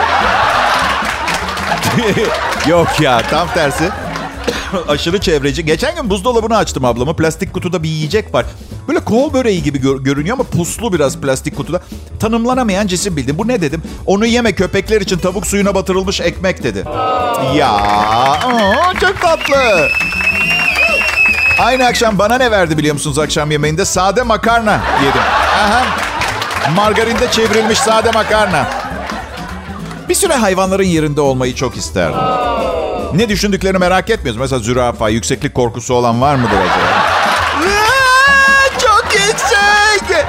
Yok 2.68 3.00
ya 3.00 3.22
tam 3.30 3.48
tersi. 3.54 3.90
Aşırı 4.88 5.20
çevreci. 5.20 5.64
Geçen 5.64 5.96
gün 5.96 6.10
buzdolabını 6.10 6.56
açtım 6.56 6.84
ablamı. 6.84 7.16
Plastik 7.16 7.54
kutuda 7.54 7.82
bir 7.82 7.88
yiyecek 7.88 8.34
var. 8.34 8.46
Böyle 8.88 9.00
kol 9.00 9.32
böreği 9.32 9.62
gibi 9.62 9.80
gör- 9.80 10.00
görünüyor 10.00 10.34
ama 10.40 10.44
puslu 10.44 10.92
biraz 10.92 11.16
plastik 11.20 11.56
kutuda. 11.56 11.80
Tanımlanamayan 12.20 12.86
cisim 12.86 13.16
bildim. 13.16 13.38
Bu 13.38 13.48
ne 13.48 13.60
dedim? 13.60 13.82
Onu 14.06 14.26
yeme 14.26 14.52
köpekler 14.52 15.00
için 15.00 15.18
tavuk 15.18 15.46
suyuna 15.46 15.74
batırılmış 15.74 16.20
ekmek 16.20 16.62
dedi. 16.62 16.84
Ya 17.54 17.70
aa, 17.70 18.94
çok 19.00 19.20
tatlı. 19.20 19.88
Aynı 21.60 21.86
akşam 21.86 22.18
bana 22.18 22.36
ne 22.38 22.50
verdi 22.50 22.78
biliyor 22.78 22.94
musunuz 22.94 23.18
akşam 23.18 23.50
yemeğinde? 23.50 23.84
Sade 23.84 24.22
makarna 24.22 24.80
yedim. 25.06 25.22
Aha. 25.64 26.07
Margarinde 26.76 27.30
çevrilmiş 27.30 27.78
sade 27.78 28.10
makarna. 28.10 28.66
Bir 30.08 30.14
süre 30.14 30.34
hayvanların 30.34 30.82
yerinde 30.84 31.20
olmayı 31.20 31.54
çok 31.54 31.76
isterdim. 31.76 32.18
Ne 33.14 33.28
düşündüklerini 33.28 33.78
merak 33.78 34.10
etmiyoruz. 34.10 34.40
Mesela 34.40 34.58
zürafa, 34.58 35.08
yükseklik 35.08 35.54
korkusu 35.54 35.94
olan 35.94 36.20
var 36.20 36.34
mıdır 36.34 36.56
acaba? 36.56 37.02
Çok 38.78 39.04
yüksek. 39.14 40.26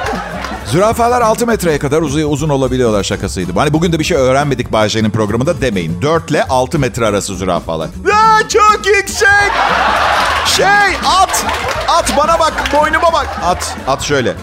Zürafalar 0.66 1.22
6 1.22 1.48
metreye 1.48 1.80
kadar 1.80 2.02
uzun, 2.02 2.22
uzun 2.32 2.50
olabiliyorlar 2.50 3.04
şakasıydı. 3.04 3.52
Hani 3.56 3.74
bugün 3.74 3.94
de 3.94 4.00
bir 4.00 4.04
şey 4.04 4.18
öğrenmedik 4.18 4.72
Bahçe'nin 4.72 5.10
programında 5.10 5.62
demeyin. 5.62 6.02
4 6.02 6.32
ile 6.32 6.44
6 6.44 6.80
metre 6.80 7.06
arası 7.06 7.36
zürafalar. 7.36 7.88
Aa, 7.88 8.48
çok 8.48 8.82
yüksek. 8.86 9.52
Şey 10.46 10.66
at. 11.08 11.46
At 11.88 12.18
bana 12.18 12.40
bak 12.40 12.54
boynuma 12.74 13.14
bak. 13.14 13.28
At. 13.46 13.76
At 13.88 14.02
şöyle. 14.02 14.34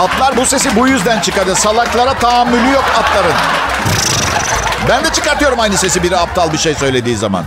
Atlar 0.00 0.36
bu 0.36 0.46
sesi 0.46 0.76
bu 0.76 0.88
yüzden 0.88 1.20
çıkarıyor. 1.20 1.56
Salaklara 1.56 2.14
tahammülü 2.14 2.72
yok 2.72 2.84
atların. 2.98 3.34
Ben 4.88 5.04
de 5.04 5.12
çıkartıyorum 5.12 5.60
aynı 5.60 5.76
sesi 5.76 6.02
biri 6.02 6.16
aptal 6.16 6.52
bir 6.52 6.58
şey 6.58 6.74
söylediği 6.74 7.16
zaman. 7.16 7.44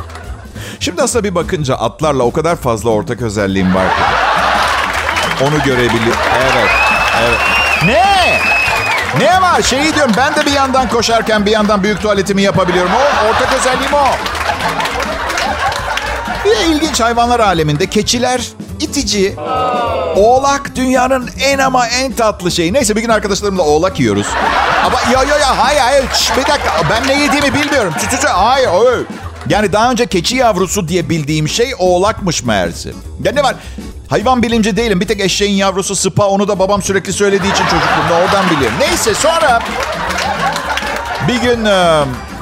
Şimdi 0.80 1.02
aslında 1.02 1.24
bir 1.24 1.36
bakınca 1.36 1.76
atlarla 1.76 2.24
o 2.24 2.32
kadar 2.32 2.56
fazla 2.56 2.90
ortak 2.90 3.22
özelliğim 3.22 3.76
var 3.76 3.88
ki. 3.88 4.02
Onu 5.44 5.64
görebiliyor. 5.64 6.16
Evet. 6.42 6.70
Evet. 7.22 7.40
Ne? 7.86 8.40
Ne 9.20 9.42
var? 9.42 9.62
Şeyi 9.62 9.96
diyorum 9.96 10.14
ben 10.18 10.36
de 10.36 10.46
bir 10.46 10.52
yandan 10.52 10.90
koşarken 10.90 11.46
bir 11.46 11.52
yandan 11.52 11.84
büyük 11.84 12.02
tuvaletimi 12.02 12.42
yapabiliyorum. 12.42 12.92
O 12.94 13.28
ortak 13.28 13.54
özelliğim 13.54 13.94
o. 13.94 14.08
Bir 16.46 16.52
de 16.52 16.66
ilginç 16.66 17.02
hayvanlar 17.02 17.40
aleminde 17.40 17.86
keçiler 17.88 18.42
itici. 18.80 19.36
Oğlak 20.16 20.76
dünyanın 20.76 21.30
en 21.40 21.60
ama 21.60 21.88
en 21.88 22.12
tatlı 22.12 22.52
şeyi. 22.52 22.74
Neyse 22.74 22.96
bir 22.96 23.02
gün 23.02 23.10
arkadaşlarımla 23.10 23.62
oğlak 23.62 24.00
yiyoruz. 24.00 24.28
Ama 24.86 25.00
ya 25.14 25.24
ya 25.24 25.40
ya 25.40 25.58
hayır 25.58 25.80
hayır 25.80 26.06
Şş, 26.14 26.32
bir 26.38 26.42
dakika 26.42 26.72
ben 26.90 27.08
ne 27.08 27.22
yediğimi 27.22 27.54
bilmiyorum. 27.54 27.94
Çü, 28.02 28.10
çü, 28.10 28.22
çü. 28.22 28.28
Hayır 28.28 28.68
hayır. 28.68 29.06
Yani 29.50 29.74
daha 29.74 29.92
önce 29.92 30.06
keçi 30.06 30.36
yavrusu 30.36 30.88
diye 30.88 31.10
bildiğim 31.10 31.50
şey 31.50 31.74
oğlakmış 31.80 32.44
meğerse. 32.44 32.92
Ya 33.24 33.32
ne 33.32 33.44
var? 33.44 33.56
Hayvan 34.10 34.44
bilimci 34.44 34.78
değilim. 34.78 35.00
Bir 35.02 35.08
tek 35.08 35.20
eşeğin 35.20 35.56
yavrusu 35.56 35.96
sıpa. 35.96 36.28
Onu 36.28 36.48
da 36.48 36.60
babam 36.60 36.82
sürekli 36.82 37.14
söylediği 37.14 37.54
için 37.54 37.64
çocukluğumda 37.64 38.26
oradan 38.26 38.50
biliyorum. 38.50 38.78
Neyse 38.80 39.14
sonra 39.14 39.60
bir 41.28 41.42
gün 41.42 41.66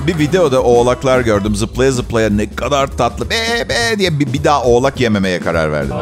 bir 0.07 0.19
videoda 0.19 0.63
oğlaklar 0.63 1.19
gördüm. 1.19 1.55
Zıplaya 1.55 1.91
zıplaya 1.91 2.29
ne 2.29 2.55
kadar 2.55 2.87
tatlı 2.87 3.29
be 3.29 3.69
be 3.69 3.99
diye 3.99 4.19
bir, 4.19 4.33
bir 4.33 4.43
daha 4.43 4.63
oğlak 4.63 4.99
yememeye 4.99 5.39
karar 5.39 5.71
verdim. 5.71 5.95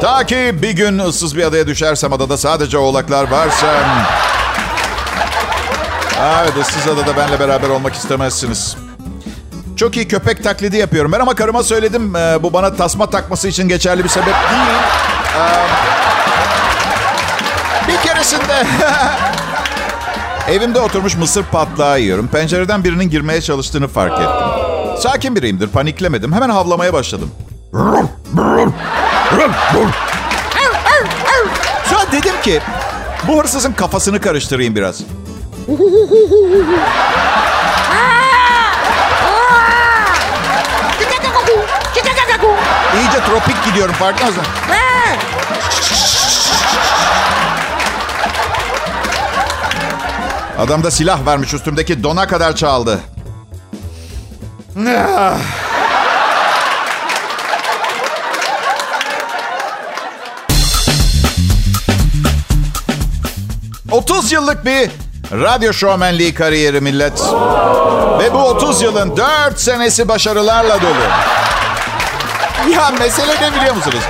Ta 0.00 0.26
ki 0.26 0.54
bir 0.62 0.70
gün 0.70 0.98
ıssız 0.98 1.36
bir 1.36 1.44
adaya 1.44 1.66
düşersem 1.66 2.12
adada 2.12 2.36
sadece 2.36 2.78
oğlaklar 2.78 3.30
varsa... 3.30 3.66
Evet 6.42 6.52
ıssız 6.60 6.88
adada 6.88 7.16
benle 7.16 7.40
beraber 7.40 7.68
olmak 7.68 7.94
istemezsiniz. 7.94 8.76
Çok 9.76 9.96
iyi 9.96 10.08
köpek 10.08 10.44
taklidi 10.44 10.76
yapıyorum 10.76 11.12
ben 11.12 11.20
ama 11.20 11.34
karıma 11.34 11.62
söyledim. 11.62 12.16
e, 12.16 12.42
bu 12.42 12.52
bana 12.52 12.76
tasma 12.76 13.10
takması 13.10 13.48
için 13.48 13.68
geçerli 13.68 14.04
bir 14.04 14.08
sebep 14.08 14.26
değil. 14.26 14.78
E, 15.38 15.44
bir 17.88 18.08
keresinde 18.08 18.66
evimde 20.48 20.80
oturmuş 20.80 21.16
mısır 21.16 21.42
patlağı 21.44 22.00
yiyorum. 22.00 22.28
Pencereden 22.28 22.84
birinin 22.84 23.10
girmeye 23.10 23.40
çalıştığını 23.40 23.88
fark 23.88 24.12
ettim. 24.12 24.98
Sakin 25.02 25.36
biriyimdir, 25.36 25.68
paniklemedim. 25.68 26.32
Hemen 26.32 26.48
havlamaya 26.50 26.92
başladım. 26.92 27.30
Sonra 31.84 32.12
dedim 32.12 32.34
ki 32.42 32.60
bu 33.28 33.40
hırsızın 33.40 33.72
kafasını 33.72 34.20
karıştırayım 34.20 34.76
biraz. 34.76 35.02
İyice 42.96 43.18
tropik 43.26 43.64
gidiyorum 43.64 43.94
farkında 43.94 44.26
mısın? 44.26 44.42
Adamda 50.58 50.90
silah 50.90 51.26
vermiş 51.26 51.54
üstümdeki 51.54 52.02
dona 52.02 52.26
kadar 52.26 52.56
çaldı. 52.56 53.00
Ah! 54.88 55.38
Otuz 63.90 64.32
yıllık 64.32 64.64
bir 64.64 64.90
radyo 65.32 65.72
şovmenliği 65.72 66.34
kariyeri 66.34 66.80
millet. 66.80 67.20
Ve 68.18 68.32
bu 68.32 68.38
30 68.38 68.82
yılın 68.82 69.16
4 69.16 69.60
senesi 69.60 70.08
başarılarla 70.08 70.80
dolu. 70.82 71.02
Ya 72.74 72.90
mesele 72.98 73.40
ne 73.40 73.54
biliyor 73.56 73.74
musunuz? 73.74 74.02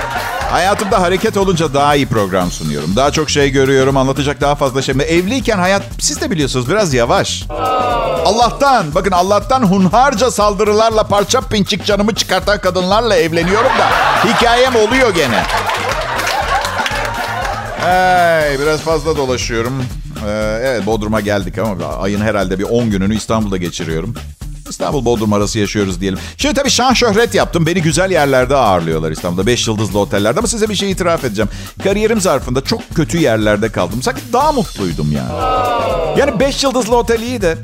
Hayatımda 0.51 1.01
hareket 1.01 1.37
olunca 1.37 1.73
daha 1.73 1.95
iyi 1.95 2.05
program 2.07 2.51
sunuyorum. 2.51 2.95
Daha 2.95 3.11
çok 3.11 3.29
şey 3.29 3.49
görüyorum, 3.49 3.97
anlatacak 3.97 4.41
daha 4.41 4.55
fazla 4.55 4.81
şey. 4.81 4.95
Evliyken 4.95 5.57
hayat, 5.57 5.83
siz 5.99 6.21
de 6.21 6.31
biliyorsunuz 6.31 6.69
biraz 6.69 6.93
yavaş. 6.93 7.43
Allah'tan, 8.25 8.95
bakın 8.95 9.11
Allah'tan 9.11 9.63
hunharca 9.63 10.31
saldırılarla 10.31 11.03
parça 11.03 11.41
pinçik 11.41 11.85
canımı 11.85 12.15
çıkartan 12.15 12.59
kadınlarla 12.59 13.15
evleniyorum 13.15 13.71
da 13.79 13.89
hikayem 14.29 14.75
oluyor 14.75 15.15
gene. 15.15 15.43
Hey, 17.81 18.59
biraz 18.59 18.79
fazla 18.79 19.17
dolaşıyorum. 19.17 19.83
Ee, 20.27 20.59
evet 20.63 20.85
Bodrum'a 20.85 21.19
geldik 21.19 21.57
ama 21.57 21.75
ayın 22.01 22.21
herhalde 22.21 22.59
bir 22.59 22.63
10 22.63 22.89
gününü 22.89 23.15
İstanbul'da 23.15 23.57
geçiriyorum. 23.57 24.15
İstanbul 24.79 25.05
Bodrum 25.05 25.33
arası 25.33 25.59
yaşıyoruz 25.59 26.01
diyelim. 26.01 26.19
Şimdi 26.37 26.53
tabii 26.53 26.69
şan 26.69 26.93
şöhret 26.93 27.35
yaptım. 27.35 27.65
Beni 27.65 27.81
güzel 27.81 28.11
yerlerde 28.11 28.55
ağırlıyorlar 28.55 29.11
İstanbul'da. 29.11 29.45
5 29.45 29.67
yıldızlı 29.67 29.99
otellerde 29.99 30.39
ama 30.39 30.47
size 30.47 30.69
bir 30.69 30.75
şey 30.75 30.91
itiraf 30.91 31.23
edeceğim. 31.23 31.49
Kariyerim 31.83 32.21
zarfında 32.21 32.63
çok 32.63 32.95
kötü 32.95 33.17
yerlerde 33.17 33.71
kaldım. 33.71 34.03
Sanki 34.03 34.21
daha 34.33 34.51
mutluydum 34.51 35.11
yani. 35.11 35.31
Yani 36.19 36.39
5 36.39 36.63
yıldızlı 36.63 36.97
otel 36.97 37.21
iyi 37.21 37.41
de 37.41 37.57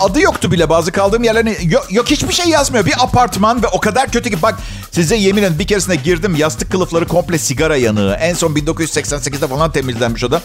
adı 0.00 0.20
yoktu 0.20 0.52
bile 0.52 0.68
bazı 0.68 0.92
kaldığım 0.92 1.24
yerlerin. 1.24 1.70
Yok, 1.70 1.86
yok 1.90 2.10
hiçbir 2.10 2.34
şey 2.34 2.46
yazmıyor. 2.46 2.86
Bir 2.86 3.04
apartman 3.04 3.62
ve 3.62 3.66
o 3.68 3.80
kadar 3.80 4.10
kötü 4.10 4.30
ki 4.30 4.42
bak 4.42 4.54
size 4.90 5.16
yemin 5.16 5.42
ederim 5.42 5.58
bir 5.58 5.66
keresinde 5.66 5.96
girdim. 5.96 6.36
Yastık 6.36 6.72
kılıfları 6.72 7.08
komple 7.08 7.38
sigara 7.38 7.76
yanığı. 7.76 8.16
En 8.20 8.34
son 8.34 8.54
1988'de 8.54 9.46
falan 9.46 9.70
temizlenmiş 9.72 10.24
o 10.24 10.30
da. 10.30 10.40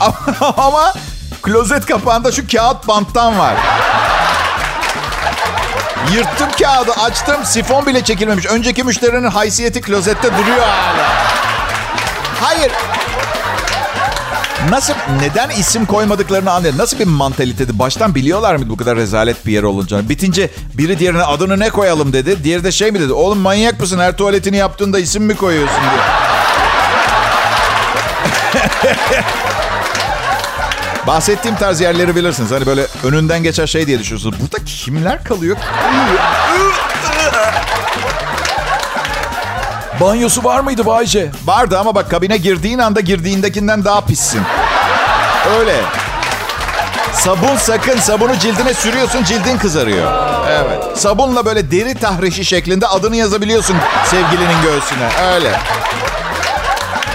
Ama 0.56 0.94
klozet 1.42 1.86
kapağında 1.86 2.32
şu 2.32 2.48
kağıt 2.48 2.88
banttan 2.88 3.38
var. 3.38 3.56
Yırttım 6.14 6.48
kağıdı 6.62 6.92
açtım 6.92 7.44
sifon 7.44 7.86
bile 7.86 8.04
çekilmemiş. 8.04 8.46
Önceki 8.46 8.84
müşterinin 8.84 9.28
haysiyeti 9.28 9.80
klozette 9.80 10.28
duruyor 10.38 10.66
hala. 10.66 11.08
Hayır. 12.40 12.72
Nasıl, 14.70 14.94
neden 15.20 15.50
isim 15.50 15.86
koymadıklarını 15.86 16.50
anlayın. 16.52 16.78
Nasıl 16.78 16.98
bir 16.98 17.04
mantalitedi? 17.04 17.78
Baştan 17.78 18.14
biliyorlar 18.14 18.56
mı 18.56 18.68
bu 18.68 18.76
kadar 18.76 18.96
rezalet 18.96 19.46
bir 19.46 19.52
yer 19.52 19.62
olacağını? 19.62 20.08
Bitince 20.08 20.50
biri 20.74 20.98
diğerine 20.98 21.22
adını 21.22 21.58
ne 21.58 21.70
koyalım 21.70 22.12
dedi. 22.12 22.44
Diğeri 22.44 22.64
de 22.64 22.72
şey 22.72 22.90
mi 22.90 23.00
dedi? 23.00 23.12
Oğlum 23.12 23.38
manyak 23.38 23.80
mısın? 23.80 23.98
Her 23.98 24.16
tuvaletini 24.16 24.56
yaptığında 24.56 24.98
isim 24.98 25.24
mi 25.24 25.36
koyuyorsun 25.36 25.80
diye. 25.82 26.02
Bahsettiğim 31.06 31.56
tarz 31.56 31.80
yerleri 31.80 32.16
bilirsiniz. 32.16 32.50
Hani 32.50 32.66
böyle 32.66 32.86
önünden 33.04 33.42
geçen 33.42 33.66
şey 33.66 33.86
diye 33.86 33.98
düşünüyorsunuz. 33.98 34.40
Burada 34.40 34.64
kimler 34.64 35.24
kalıyor? 35.24 35.56
Banyosu 40.00 40.44
var 40.44 40.60
mıydı 40.60 40.86
Bayce? 40.86 41.30
Vardı 41.44 41.78
ama 41.78 41.94
bak 41.94 42.10
kabine 42.10 42.36
girdiğin 42.36 42.78
anda 42.78 43.00
girdiğindekinden 43.00 43.84
daha 43.84 44.00
pissin. 44.00 44.42
Öyle. 45.58 45.76
Sabun 47.12 47.56
sakın. 47.56 47.98
Sabunu 47.98 48.38
cildine 48.38 48.74
sürüyorsun 48.74 49.24
cildin 49.24 49.58
kızarıyor. 49.58 50.12
Evet. 50.50 50.98
Sabunla 50.98 51.44
böyle 51.46 51.70
deri 51.70 51.94
tahrişi 51.94 52.44
şeklinde 52.44 52.86
adını 52.86 53.16
yazabiliyorsun 53.16 53.76
sevgilinin 54.04 54.62
göğsüne. 54.62 55.08
Öyle. 55.34 55.50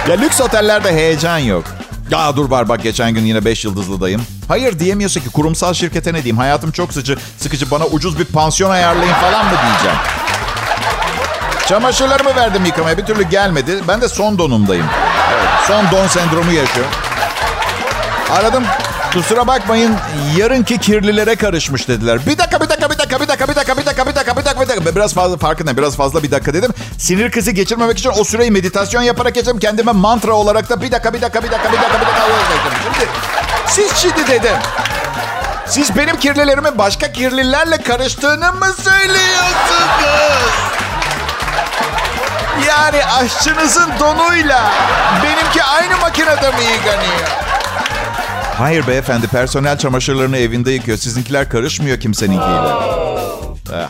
Ya 0.09 0.15
lüks 0.15 0.41
otellerde 0.41 0.91
heyecan 0.93 1.37
yok. 1.37 1.63
Ya 2.11 2.35
dur 2.35 2.49
var 2.49 2.69
bak 2.69 2.83
geçen 2.83 3.13
gün 3.13 3.25
yine 3.25 3.45
5 3.45 3.65
yıldızlıdayım. 3.65 4.21
Hayır 4.47 4.79
diyemiyorsa 4.79 5.19
ki 5.19 5.29
kurumsal 5.29 5.73
şirkete 5.73 6.13
ne 6.13 6.17
diyeyim? 6.17 6.37
Hayatım 6.37 6.71
çok 6.71 6.93
sıcı, 6.93 7.17
sıkıcı 7.37 7.71
bana 7.71 7.85
ucuz 7.85 8.19
bir 8.19 8.25
pansiyon 8.25 8.69
ayarlayın 8.71 9.13
falan 9.13 9.45
mı 9.45 9.51
diyeceğim. 9.51 9.97
Çamaşırlarımı 11.67 12.35
verdim 12.35 12.65
yıkamaya 12.65 12.97
bir 12.97 13.05
türlü 13.05 13.23
gelmedi. 13.23 13.79
Ben 13.87 14.01
de 14.01 14.09
son 14.09 14.37
donumdayım. 14.37 14.85
Evet, 15.33 15.49
son 15.67 15.91
don 15.91 16.07
sendromu 16.07 16.51
yaşıyorum. 16.51 16.91
Aradım 18.31 18.63
kusura 19.13 19.47
bakmayın 19.47 19.95
yarınki 20.37 20.77
kirlilere 20.77 21.35
karışmış 21.35 21.87
dediler. 21.87 22.19
Bir 22.27 22.37
dakika 22.37 22.61
bir 22.61 22.69
dakika 22.69 22.89
bir 22.89 22.97
dakika 22.97 23.19
bir 23.19 23.27
dakika 23.27 23.47
dakika 24.71 24.85
bir 24.85 24.85
dakika 24.85 24.85
bir 24.85 24.85
dakika. 24.85 24.95
Biraz 24.95 25.13
fazla 25.13 25.37
farkındayım 25.37 25.77
biraz 25.77 25.95
fazla 25.95 26.23
bir 26.23 26.31
dakika 26.31 26.53
dedim. 26.53 26.71
Sinir 26.97 27.31
krizi 27.31 27.53
geçirmemek 27.53 27.97
için 27.99 28.11
o 28.19 28.23
süreyi 28.23 28.51
meditasyon 28.51 29.01
yaparak 29.01 29.35
geçirdim. 29.35 29.59
Kendime 29.59 29.91
mantra 29.91 30.33
olarak 30.33 30.69
da 30.69 30.81
bir 30.81 30.91
dakika 30.91 31.13
bir 31.13 31.21
dakika 31.21 31.43
bir 31.43 31.51
dakika 31.51 31.71
bir 31.71 31.77
dakika 31.77 31.99
bir 32.01 32.05
dakika. 32.05 32.27
Şimdi 32.83 33.09
siz 33.67 33.97
şimdi 33.97 34.27
dedim. 34.27 34.57
Siz 35.67 35.97
benim 35.97 36.15
kirlilerimin 36.19 36.77
başka 36.77 37.11
kirlilerle 37.11 37.77
karıştığını 37.77 38.53
mı 38.53 38.73
söylüyorsunuz? 38.83 40.51
Yani 42.67 43.05
aşçınızın 43.05 43.89
donuyla 43.99 44.71
benimki 45.23 45.63
aynı 45.63 45.97
makinede 45.97 46.51
mi 46.51 46.63
yıkanıyor? 46.73 47.27
Hayır 48.57 48.87
beyefendi 48.87 49.27
personel 49.27 49.77
çamaşırlarını 49.77 50.37
evinde 50.37 50.71
yıkıyor. 50.71 50.97
Sizinkiler 50.97 51.49
karışmıyor 51.49 51.99
kimseninkiyle. 51.99 52.71
Ah. 53.73 53.89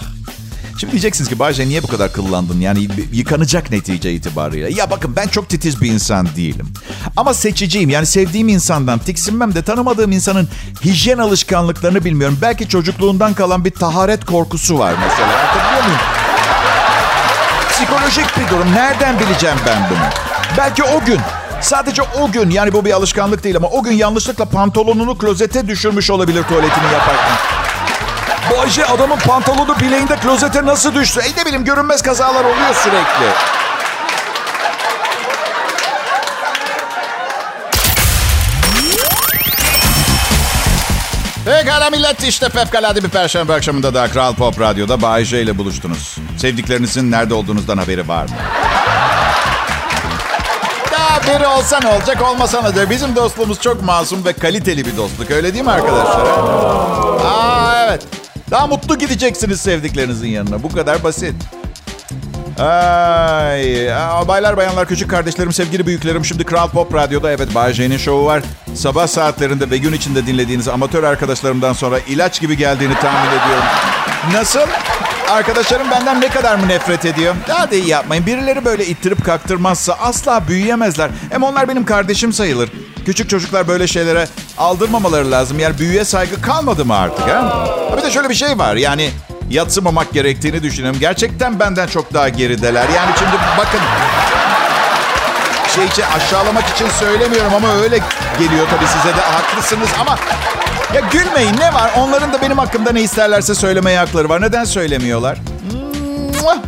Şimdi 0.78 0.92
diyeceksiniz 0.92 1.30
ki 1.30 1.40
Bayce 1.40 1.68
niye 1.68 1.84
bu 1.84 1.88
kadar 1.88 2.14
kıllandın? 2.14 2.60
Yani 2.60 2.88
yıkanacak 3.14 3.72
netice 3.72 4.14
itibariyle. 4.14 4.74
Ya 4.74 4.92
bakın 4.92 5.16
ben 5.16 5.28
çok 5.28 5.50
titiz 5.50 5.82
bir 5.82 5.92
insan 5.92 6.28
değilim. 6.36 6.74
Ama 7.18 7.34
seçiciyim. 7.34 7.90
Yani 7.90 8.06
sevdiğim 8.06 8.48
insandan 8.48 9.00
tiksinmem 9.00 9.56
de 9.56 9.62
tanımadığım 9.62 10.12
insanın 10.12 10.48
hijyen 10.86 11.18
alışkanlıklarını 11.18 12.06
bilmiyorum. 12.06 12.38
Belki 12.42 12.68
çocukluğundan 12.68 13.34
kalan 13.34 13.66
bir 13.66 13.72
taharet 13.72 14.26
korkusu 14.26 14.80
var 14.80 14.94
mesela. 15.08 15.28
Hatırlıyor 15.28 15.84
muyum? 15.84 16.00
Psikolojik 17.70 18.38
bir 18.38 18.56
durum. 18.56 18.72
Nereden 18.74 19.20
bileceğim 19.20 19.58
ben 19.66 19.90
bunu? 19.90 20.00
Belki 20.58 20.84
o 20.84 21.06
gün 21.06 21.20
Sadece 21.62 22.02
o 22.02 22.32
gün 22.32 22.50
yani 22.50 22.74
bu 22.74 22.86
bir 22.86 22.92
alışkanlık 22.92 23.44
değil 23.44 23.58
ama 23.58 23.68
o 23.68 23.84
gün 23.84 23.92
yanlışlıkla 23.92 24.46
pantolonunu 24.46 25.18
klozete 25.18 25.68
düşürmüş 25.68 26.10
olabilir 26.10 26.44
tuvaletini 26.44 26.94
yaparken. 26.94 27.38
Bayce 28.50 28.86
adamın 28.86 29.18
pantolonu 29.18 29.80
bileğinde 29.80 30.16
klozete 30.16 30.66
nasıl 30.66 30.96
düştü? 30.96 31.20
E 31.20 31.42
ne 31.42 31.46
bileyim 31.46 31.66
görünmez 31.66 32.02
kazalar 32.02 32.44
oluyor 32.44 32.74
sürekli. 32.74 33.26
Pekala 41.46 41.90
millet 41.90 42.24
işte 42.24 42.50
fevkalade 42.50 43.04
bir 43.04 43.10
perşembe 43.10 43.54
akşamında 43.54 43.94
da 43.94 44.08
Kral 44.08 44.36
Pop 44.36 44.60
Radyo'da 44.60 45.02
Bay 45.02 45.24
J 45.26 45.42
ile 45.42 45.58
buluştunuz. 45.58 46.18
Sevdiklerinizin 46.38 47.12
nerede 47.12 47.34
olduğunuzdan 47.34 47.78
haberi 47.78 48.08
var 48.08 48.24
mı? 48.24 48.36
Haberi 50.92 51.48
olsa 51.48 51.80
ne 51.84 51.88
olacak 51.88 52.22
olmasa 52.22 52.72
ne. 52.76 52.90
Bizim 52.90 53.16
dostluğumuz 53.16 53.62
çok 53.62 53.84
masum 53.84 54.26
ve 54.26 54.34
kaliteli 54.34 54.86
bir 54.86 54.98
dostluk. 54.98 55.32
Öyle 55.32 55.54
değil 55.54 55.64
mi 55.66 55.72
arkadaşlar? 55.72 56.28
Aa 57.26 57.86
evet. 57.88 58.02
Daha 58.52 58.68
mutlu 58.68 58.98
gideceksiniz 58.98 59.62
sevdiklerinizin 59.62 60.28
yanına. 60.28 60.64
Bu 60.64 60.70
kadar 60.70 61.04
basit. 61.04 61.36
Ay, 62.60 63.88
baylar 64.28 64.58
bayanlar 64.58 64.88
küçük 64.88 65.10
kardeşlerim 65.10 65.54
sevgili 65.54 65.86
büyüklerim 65.86 66.26
şimdi 66.26 66.44
Kral 66.44 66.70
Pop 66.70 66.94
Radyo'da 66.94 67.32
evet 67.32 67.56
Bay 67.56 67.74
J'nin 67.74 67.98
şovu 67.98 68.26
var. 68.26 68.44
Sabah 68.76 69.08
saatlerinde 69.08 69.70
ve 69.70 69.78
gün 69.78 69.94
içinde 69.94 70.28
dinlediğiniz 70.28 70.68
amatör 70.68 71.04
arkadaşlarımdan 71.04 71.74
sonra 71.74 72.00
ilaç 72.00 72.42
gibi 72.42 72.58
geldiğini 72.58 72.94
tahmin 72.96 73.30
ediyorum. 73.30 73.64
Nasıl? 74.34 74.68
Arkadaşlarım 75.30 75.92
benden 75.92 76.22
ne 76.22 76.30
kadar 76.30 76.56
mı 76.56 76.68
nefret 76.68 77.06
ediyor? 77.06 77.36
Daha 77.48 77.72
da 77.72 77.76
iyi 77.76 77.88
yapmayın. 77.88 78.26
Birileri 78.26 78.66
böyle 78.66 78.86
ittirip 78.86 79.26
kaktırmazsa 79.26 79.94
asla 79.94 80.48
büyüyemezler. 80.48 81.10
Hem 81.30 81.44
onlar 81.44 81.68
benim 81.68 81.86
kardeşim 81.86 82.34
sayılır. 82.34 82.70
Küçük 83.06 83.30
çocuklar 83.30 83.68
böyle 83.68 83.88
şeylere 83.88 84.28
aldırmamaları 84.58 85.32
lazım. 85.32 85.60
Yani 85.60 85.78
büyüye 85.78 86.06
saygı 86.06 86.42
kalmadı 86.42 86.86
mı 86.86 86.96
artık 86.96 87.28
ha? 87.28 87.68
Bir 87.98 88.02
de 88.04 88.12
şöyle 88.12 88.30
bir 88.30 88.36
şey 88.36 88.58
var. 88.58 88.76
Yani 88.76 89.10
yatsımamak 89.50 90.14
gerektiğini 90.14 90.64
düşünüyorum. 90.64 91.00
Gerçekten 91.00 91.60
benden 91.60 91.88
çok 91.88 92.14
daha 92.14 92.30
gerideler. 92.30 92.90
Yani 92.96 93.12
şimdi 93.20 93.32
bakın 93.58 93.80
şey 95.76 95.86
için 95.86 96.04
aşağılamak 96.16 96.64
için 96.70 96.88
söylemiyorum 96.90 97.54
ama 97.56 97.74
öyle 97.74 98.00
geliyor 98.40 98.68
tabii 98.70 98.88
size 98.88 99.18
de 99.18 99.22
haklısınız 99.22 99.90
ama 100.00 100.18
ya 100.94 101.02
gülmeyin 101.12 101.58
ne 101.58 101.74
var? 101.74 101.92
Onların 101.98 102.34
da 102.34 102.42
benim 102.42 102.58
hakkımda 102.58 102.92
ne 102.92 103.02
isterlerse 103.02 103.56
söylemeye 103.56 103.98
hakları 103.98 104.30
var. 104.30 104.42
Neden 104.42 104.64
söylemiyorlar? 104.64 105.38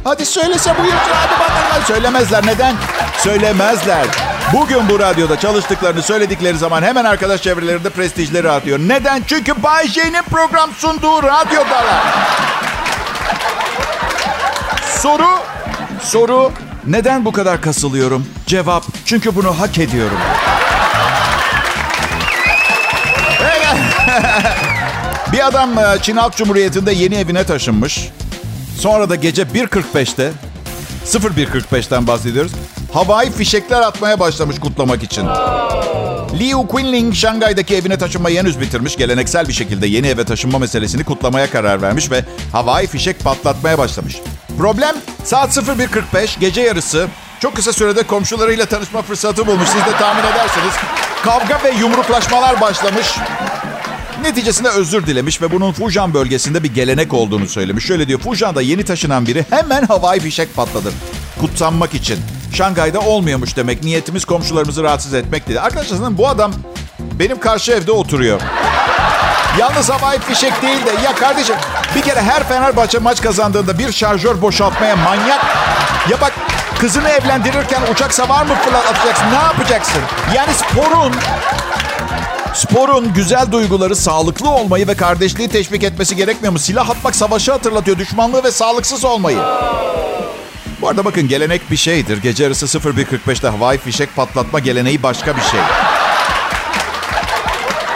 Hadi 0.03 0.25
söylese 0.25 0.77
buyursun 0.77 1.11
hadi 1.13 1.39
bakalım. 1.39 1.85
Söylemezler. 1.87 2.45
Neden? 2.45 2.75
Söylemezler. 3.17 4.05
Bugün 4.53 4.89
bu 4.89 4.99
radyoda 4.99 5.39
çalıştıklarını 5.39 6.01
söyledikleri 6.01 6.57
zaman 6.57 6.83
hemen 6.83 7.05
arkadaş 7.05 7.41
çevrelerinde 7.41 7.89
prestijleri 7.89 8.51
atıyor. 8.51 8.79
Neden? 8.79 9.23
Çünkü 9.27 9.63
Bay 9.63 9.87
J'nin 9.87 10.23
program 10.23 10.71
sunduğu 10.77 11.23
radyodalar. 11.23 12.03
Soru, 15.01 15.39
soru 16.01 16.51
neden 16.87 17.25
bu 17.25 17.31
kadar 17.31 17.61
kasılıyorum? 17.61 18.27
Cevap, 18.47 18.83
çünkü 19.05 19.35
bunu 19.35 19.59
hak 19.59 19.77
ediyorum. 19.77 20.17
bir 25.31 25.47
adam 25.47 25.79
e, 25.79 25.97
Çin 26.01 26.17
Halk 26.17 26.35
Cumhuriyeti'nde 26.35 26.91
yeni 26.91 27.15
evine 27.15 27.43
taşınmış. 27.43 28.09
Sonra 28.79 29.09
da 29.09 29.15
gece 29.15 29.41
1.45'te 29.43 30.31
01.45'ten 31.05 32.07
bahsediyoruz. 32.07 32.51
Havai 32.93 33.31
fişekler 33.31 33.81
atmaya 33.81 34.19
başlamış 34.19 34.59
kutlamak 34.59 35.03
için. 35.03 35.27
Liu 36.39 36.67
Qinling 36.67 37.15
Şangay'daki 37.15 37.75
evine 37.75 37.97
taşınmayı 37.97 38.39
henüz 38.39 38.59
bitirmiş. 38.61 38.97
Geleneksel 38.97 39.47
bir 39.47 39.53
şekilde 39.53 39.87
yeni 39.87 40.07
eve 40.07 40.25
taşınma 40.25 40.59
meselesini 40.59 41.03
kutlamaya 41.03 41.49
karar 41.49 41.81
vermiş 41.81 42.11
ve 42.11 42.25
havai 42.51 42.87
fişek 42.87 43.19
patlatmaya 43.23 43.77
başlamış. 43.77 44.17
Problem 44.57 44.95
saat 45.23 45.57
01.45 45.57 46.39
gece 46.39 46.61
yarısı 46.61 47.07
çok 47.39 47.55
kısa 47.55 47.73
sürede 47.73 48.03
komşularıyla 48.03 48.65
tanışma 48.65 49.01
fırsatı 49.01 49.47
bulmuş. 49.47 49.67
Siz 49.67 49.81
de 49.81 49.97
tahmin 49.99 50.23
edersiniz. 50.23 50.73
Kavga 51.23 51.63
ve 51.63 51.71
yumruklaşmalar 51.71 52.61
başlamış. 52.61 53.07
Neticesinde 54.23 54.69
özür 54.69 55.07
dilemiş 55.07 55.41
ve 55.41 55.51
bunun 55.51 55.71
Fujian 55.71 56.13
bölgesinde 56.13 56.63
bir 56.63 56.73
gelenek 56.73 57.13
olduğunu 57.13 57.47
söylemiş. 57.47 57.85
Şöyle 57.85 58.07
diyor, 58.07 58.19
Fujian'da 58.19 58.61
yeni 58.61 58.85
taşınan 58.85 59.27
biri 59.27 59.45
hemen 59.49 59.85
havai 59.85 60.19
fişek 60.19 60.55
patladı. 60.55 60.91
Kutsanmak 61.39 61.93
için. 61.93 62.19
Şangay'da 62.53 62.99
olmuyormuş 62.99 63.57
demek. 63.57 63.83
Niyetimiz 63.83 64.25
komşularımızı 64.25 64.83
rahatsız 64.83 65.13
etmek 65.13 65.47
dedi. 65.47 65.59
Arkadaşlar 65.59 66.17
bu 66.17 66.27
adam 66.27 66.51
benim 67.19 67.39
karşı 67.39 67.71
evde 67.71 67.91
oturuyor. 67.91 68.41
Yalnız 69.59 69.89
havai 69.89 70.19
fişek 70.19 70.61
değil 70.61 70.85
de 70.85 70.91
ya 71.05 71.15
kardeşim 71.15 71.55
bir 71.95 72.01
kere 72.01 72.21
her 72.21 72.47
Fenerbahçe 72.47 72.99
maç 72.99 73.21
kazandığında 73.21 73.79
bir 73.79 73.91
şarjör 73.91 74.41
boşaltmaya 74.41 74.95
manyak. 74.95 75.45
Ya 76.09 76.21
bak 76.21 76.33
kızını 76.79 77.09
evlendirirken 77.09 77.81
uçak 77.93 78.13
savar 78.13 78.45
mı 78.45 78.53
fırlatacaksın? 78.65 79.25
Ne 79.31 79.43
yapacaksın? 79.43 80.01
Yani 80.35 80.53
sporun 80.53 81.13
Sporun 82.53 83.13
güzel 83.13 83.51
duyguları, 83.51 83.95
sağlıklı 83.95 84.49
olmayı 84.49 84.87
ve 84.87 84.95
kardeşliği 84.95 85.49
teşvik 85.49 85.83
etmesi 85.83 86.15
gerekmiyor 86.15 86.53
mu? 86.53 86.59
Silah 86.59 86.89
atmak 86.89 87.15
savaşı 87.15 87.51
hatırlatıyor, 87.51 87.97
düşmanlığı 87.97 88.43
ve 88.43 88.51
sağlıksız 88.51 89.05
olmayı. 89.05 89.37
Bu 90.81 90.89
arada 90.89 91.05
bakın 91.05 91.27
gelenek 91.27 91.71
bir 91.71 91.77
şeydir. 91.77 92.17
Gece 92.17 92.43
yarısı 92.43 92.65
01.45'te 92.65 93.47
havai 93.47 93.77
fişek 93.77 94.15
patlatma 94.15 94.59
geleneği 94.59 95.03
başka 95.03 95.35
bir 95.37 95.41
şey. 95.41 95.59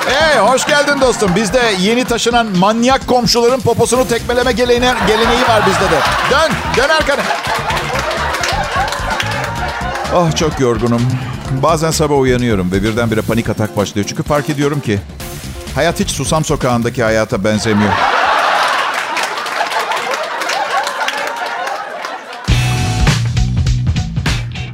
Hey 0.05 0.39
hoş 0.39 0.65
geldin 0.65 1.01
dostum. 1.01 1.35
Bizde 1.35 1.61
yeni 1.79 2.05
taşınan 2.05 2.47
manyak 2.57 3.07
komşuların 3.07 3.59
poposunu 3.59 4.07
tekmeleme 4.07 4.51
geleneği, 4.51 4.93
geleneği 5.07 5.41
var 5.49 5.63
bizde 5.67 5.91
de. 5.91 5.99
Dön, 6.31 6.51
dön 6.77 6.89
arkana. 6.89 7.21
Oh 10.15 10.35
çok 10.35 10.59
yorgunum. 10.59 11.01
Bazen 11.51 11.91
sabah 11.91 12.19
uyanıyorum 12.19 12.71
ve 12.71 12.83
birdenbire 12.83 13.21
panik 13.21 13.49
atak 13.49 13.77
başlıyor. 13.77 14.07
Çünkü 14.10 14.23
fark 14.23 14.49
ediyorum 14.49 14.79
ki 14.79 14.99
hayat 15.75 15.99
hiç 15.99 16.10
Susam 16.10 16.45
Sokağı'ndaki 16.45 17.03
hayata 17.03 17.43
benzemiyor. 17.43 18.16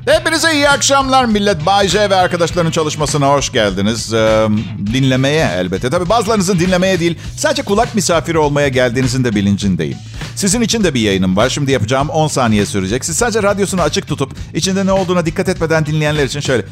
Hepinize 0.06 0.54
iyi 0.54 0.70
akşamlar 0.70 1.26
millet. 1.26 1.66
Bay 1.66 1.88
J 1.88 2.10
ve 2.10 2.16
arkadaşlarının 2.16 2.72
çalışmasına 2.72 3.30
hoş 3.30 3.52
geldiniz. 3.52 4.14
Ee, 4.14 4.48
dinlemeye 4.94 5.50
elbette. 5.56 5.90
Tabii 5.90 6.10
bazılarınızın 6.10 6.60
dinlemeye 6.60 7.00
değil, 7.00 7.20
sadece 7.38 7.62
kulak 7.62 7.96
misafiri 7.96 8.38
olmaya 8.38 8.68
geldiğinizin 8.68 9.24
de 9.24 9.36
bilincindeyim. 9.36 9.98
Sizin 10.36 10.62
için 10.62 10.84
de 10.84 10.94
bir 10.94 11.00
yayınım 11.00 11.38
var. 11.38 11.50
Şimdi 11.50 11.72
yapacağım 11.72 12.10
10 12.10 12.28
saniye 12.28 12.66
sürecek. 12.66 13.06
Siz 13.06 13.18
sadece 13.18 13.44
radyosunu 13.44 13.82
açık 13.82 14.08
tutup 14.08 14.32
içinde 14.54 14.86
ne 14.86 14.92
olduğuna 14.92 15.26
dikkat 15.26 15.50
etmeden 15.50 15.86
dinleyenler 15.86 16.26
için 16.26 16.40
şöyle. 16.40 16.64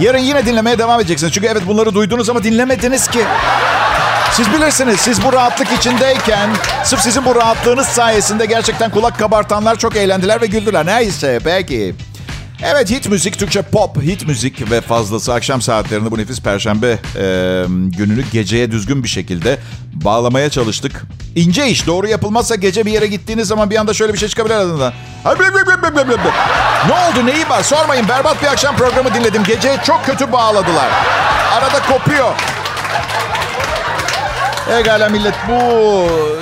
Yarın 0.00 0.18
yine 0.18 0.46
dinlemeye 0.46 0.78
devam 0.78 1.00
edeceksiniz. 1.00 1.32
Çünkü 1.32 1.46
evet 1.46 1.62
bunları 1.66 1.94
duydunuz 1.94 2.30
ama 2.30 2.42
dinlemediniz 2.44 3.08
ki. 3.08 3.20
Siz 4.36 4.52
bilirsiniz 4.52 5.00
siz 5.00 5.24
bu 5.24 5.32
rahatlık 5.32 5.72
içindeyken 5.72 6.50
sırf 6.84 7.00
sizin 7.00 7.24
bu 7.24 7.34
rahatlığınız 7.34 7.86
sayesinde 7.86 8.46
gerçekten 8.46 8.90
kulak 8.90 9.18
kabartanlar 9.18 9.78
çok 9.78 9.96
eğlendiler 9.96 10.40
ve 10.40 10.46
güldüler. 10.46 10.86
Neyse 10.86 11.40
peki. 11.44 11.94
Evet 12.62 12.90
hit 12.90 13.08
müzik, 13.08 13.38
Türkçe 13.38 13.62
pop, 13.62 14.02
hit 14.02 14.26
müzik 14.26 14.70
ve 14.70 14.80
fazlası 14.80 15.34
akşam 15.34 15.62
saatlerinde 15.62 16.10
bu 16.10 16.18
nefis 16.18 16.40
perşembe 16.40 16.90
e, 16.90 16.98
gününü 17.98 18.24
geceye 18.32 18.70
düzgün 18.70 19.02
bir 19.02 19.08
şekilde 19.08 19.58
bağlamaya 19.92 20.50
çalıştık. 20.50 21.02
İnce 21.36 21.68
iş 21.68 21.86
doğru 21.86 22.08
yapılmazsa 22.08 22.54
gece 22.54 22.86
bir 22.86 22.92
yere 22.92 23.06
gittiğiniz 23.06 23.48
zaman 23.48 23.70
bir 23.70 23.76
anda 23.76 23.94
şöyle 23.94 24.12
bir 24.12 24.18
şey 24.18 24.28
çıkabilir 24.28 24.54
adından. 24.54 24.92
Ne 26.88 26.92
oldu 26.92 27.26
neyi 27.26 27.48
var 27.48 27.62
sormayın 27.62 28.08
berbat 28.08 28.42
bir 28.42 28.46
akşam 28.46 28.76
programı 28.76 29.14
dinledim. 29.14 29.44
Geceye 29.44 29.78
çok 29.84 30.06
kötü 30.06 30.32
bağladılar. 30.32 30.90
Arada 31.52 31.82
kopuyor. 31.88 32.32
Egala 34.70 35.08
millet 35.08 35.34
bu 35.48 35.58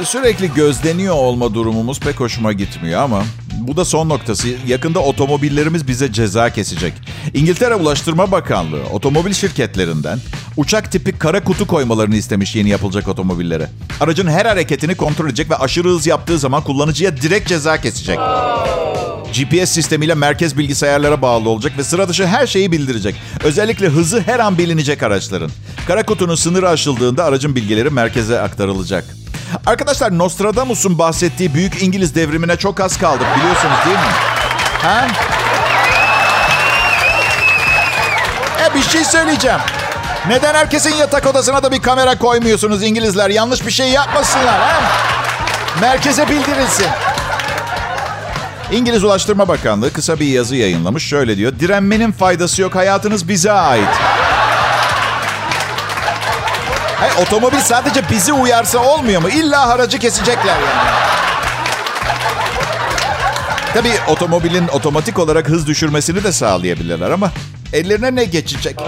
sürekli 0.04 0.54
gözleniyor 0.54 1.14
olma 1.14 1.54
durumumuz 1.54 2.00
pek 2.00 2.20
hoşuma 2.20 2.52
gitmiyor 2.52 3.00
ama 3.02 3.22
bu 3.58 3.76
da 3.76 3.84
son 3.84 4.08
noktası. 4.08 4.48
Yakında 4.66 5.00
otomobillerimiz 5.00 5.88
bize 5.88 6.12
ceza 6.12 6.50
kesecek. 6.50 6.92
İngiltere 7.34 7.74
Ulaştırma 7.74 8.32
Bakanlığı 8.32 8.82
otomobil 8.92 9.32
şirketlerinden 9.32 10.18
uçak 10.56 10.92
tipi 10.92 11.12
kara 11.12 11.44
kutu 11.44 11.66
koymalarını 11.66 12.16
istemiş 12.16 12.54
yeni 12.54 12.68
yapılacak 12.68 13.08
otomobillere. 13.08 13.68
Aracın 14.00 14.26
her 14.28 14.46
hareketini 14.46 14.94
kontrol 14.94 15.26
edecek 15.26 15.50
ve 15.50 15.56
aşırı 15.56 15.88
hız 15.88 16.06
yaptığı 16.06 16.38
zaman 16.38 16.64
kullanıcıya 16.64 17.16
direkt 17.16 17.48
ceza 17.48 17.80
kesecek. 17.80 18.18
GPS 19.34 19.70
sistemiyle 19.70 20.14
merkez 20.14 20.58
bilgisayarlara 20.58 21.22
bağlı 21.22 21.48
olacak 21.48 21.72
ve 21.78 21.84
sıra 21.84 22.08
dışı 22.08 22.26
her 22.26 22.46
şeyi 22.46 22.72
bildirecek. 22.72 23.14
Özellikle 23.44 23.88
hızı 23.88 24.20
her 24.20 24.38
an 24.38 24.58
bilinecek 24.58 25.02
araçların. 25.02 25.50
Kara 25.86 26.06
kutunun 26.06 26.34
sınırı 26.34 26.68
aşıldığında 26.68 27.24
aracın 27.24 27.56
bilgileri 27.56 27.90
merkeze 27.90 28.40
aktarılacak. 28.40 29.04
Arkadaşlar 29.66 30.18
Nostradamus'un 30.18 30.98
bahsettiği 30.98 31.54
büyük 31.54 31.82
İngiliz 31.82 32.14
devrimine 32.14 32.56
çok 32.56 32.80
az 32.80 32.98
kaldık 32.98 33.26
biliyorsunuz 33.36 33.76
değil 33.86 33.96
mi? 33.96 34.12
Ha? 34.82 35.08
Bir 38.74 38.82
şey 38.82 39.04
söyleyeceğim. 39.04 39.60
Neden 40.28 40.54
herkesin 40.54 40.94
yatak 40.94 41.26
odasına 41.26 41.62
da 41.62 41.72
bir 41.72 41.82
kamera 41.82 42.18
koymuyorsunuz 42.18 42.82
İngilizler? 42.82 43.30
Yanlış 43.30 43.66
bir 43.66 43.70
şey 43.70 43.88
yapmasınlar 43.88 44.60
ha? 44.60 44.82
Merkeze 45.80 46.28
bildirilsin. 46.28 46.86
İngiliz 48.72 49.04
Ulaştırma 49.04 49.48
Bakanlığı 49.48 49.92
kısa 49.92 50.20
bir 50.20 50.26
yazı 50.26 50.56
yayınlamış. 50.56 51.08
Şöyle 51.08 51.36
diyor. 51.36 51.52
Direnmenin 51.60 52.12
faydası 52.12 52.62
yok. 52.62 52.74
Hayatınız 52.74 53.28
bize 53.28 53.52
ait. 53.52 53.88
Hayır, 57.00 57.14
otomobil 57.26 57.60
sadece 57.60 58.10
bizi 58.10 58.32
uyarsa 58.32 58.78
olmuyor 58.78 59.22
mu? 59.22 59.28
İlla 59.28 59.68
haracı 59.68 59.98
kesecekler 59.98 60.54
yani. 60.54 60.90
Tabii 63.74 63.92
otomobilin 64.08 64.68
otomatik 64.68 65.18
olarak 65.18 65.48
hız 65.48 65.66
düşürmesini 65.66 66.24
de 66.24 66.32
sağlayabilirler 66.32 67.10
ama 67.10 67.30
ellerine 67.74 68.14
ne 68.14 68.24
geçecek? 68.24 68.80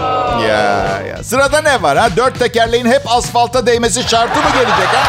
Ya 0.47 1.01
ya 1.09 1.23
sırada 1.23 1.61
ne 1.61 1.81
var 1.81 1.97
ha? 1.97 2.09
Dört 2.17 2.39
tekerleğin 2.39 2.85
hep 2.85 3.01
asfalta 3.05 3.65
değmesi 3.65 4.03
şartı 4.09 4.39
mı 4.39 4.49
gelecek 4.53 4.87
ha? 4.87 5.03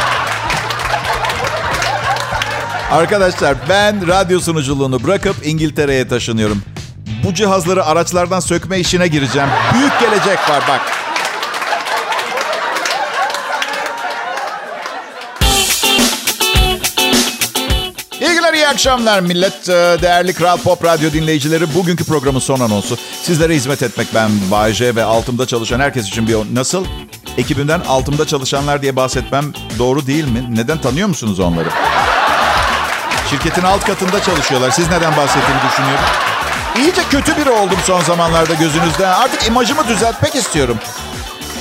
Arkadaşlar 2.96 3.54
ben 3.68 4.08
radyo 4.08 4.40
sunuculuğunu 4.40 5.04
bırakıp 5.04 5.46
İngiltere'ye 5.46 6.08
taşınıyorum. 6.08 6.62
Bu 7.24 7.34
cihazları 7.34 7.84
araçlardan 7.84 8.40
sökme 8.40 8.78
işine 8.78 9.08
gireceğim. 9.08 9.48
Büyük 9.74 10.00
gelecek 10.00 10.50
var 10.50 10.62
bak. 10.68 10.80
İyi 18.68 18.70
akşamlar 18.70 19.20
millet. 19.20 19.68
Ee, 19.68 19.96
Değerli 20.02 20.32
Kral 20.32 20.56
Pop 20.56 20.84
Radyo 20.84 21.12
dinleyicileri. 21.12 21.74
Bugünkü 21.74 22.04
programın 22.04 22.38
son 22.38 22.60
anonsu. 22.60 22.96
Sizlere 23.22 23.54
hizmet 23.54 23.82
etmek 23.82 24.06
ben 24.14 24.30
Bayece 24.50 24.96
ve 24.96 25.04
altımda 25.04 25.46
çalışan 25.46 25.80
herkes 25.80 26.08
için 26.08 26.28
bir... 26.28 26.36
Nasıl? 26.54 26.84
Ekibimden 27.38 27.80
altımda 27.80 28.26
çalışanlar 28.26 28.82
diye 28.82 28.96
bahsetmem 28.96 29.44
doğru 29.78 30.06
değil 30.06 30.24
mi? 30.24 30.46
Neden 30.50 30.80
tanıyor 30.80 31.08
musunuz 31.08 31.40
onları? 31.40 31.68
Şirketin 33.30 33.62
alt 33.62 33.84
katında 33.84 34.22
çalışıyorlar. 34.22 34.70
Siz 34.70 34.90
neden 34.90 35.16
bahsettiğimi 35.16 35.60
düşünüyorum. 35.70 36.04
İyice 36.78 37.02
kötü 37.10 37.36
biri 37.36 37.50
oldum 37.50 37.78
son 37.84 38.00
zamanlarda 38.02 38.54
gözünüzde. 38.54 39.06
Artık 39.06 39.46
imajımı 39.46 39.88
düzeltmek 39.88 40.34
istiyorum. 40.34 40.78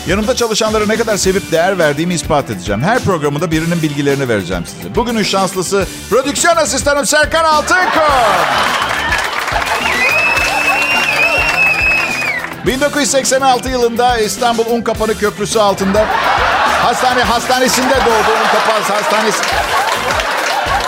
Yanımda 0.07 0.35
çalışanlara 0.35 0.85
ne 0.85 0.97
kadar 0.97 1.17
sevip 1.17 1.51
değer 1.51 1.77
verdiğimi 1.77 2.13
ispat 2.13 2.49
edeceğim. 2.49 2.81
Her 2.81 2.99
programında 2.99 3.51
birinin 3.51 3.81
bilgilerini 3.81 4.29
vereceğim 4.29 4.63
size. 4.65 4.95
Bugünün 4.95 5.23
şanslısı 5.23 5.87
prodüksiyon 6.09 6.55
asistanım 6.55 7.05
Serkan 7.05 7.43
Altınkol. 7.43 8.01
1986 12.67 13.69
yılında 13.69 14.17
İstanbul 14.17 14.65
Unkapanı 14.65 15.17
Köprüsü 15.17 15.59
altında 15.59 16.05
hastane 16.83 17.23
hastanesinde 17.23 17.95
doğdu. 17.95 18.31
Unkapanı 18.43 18.95
Hastanesi. 18.97 19.43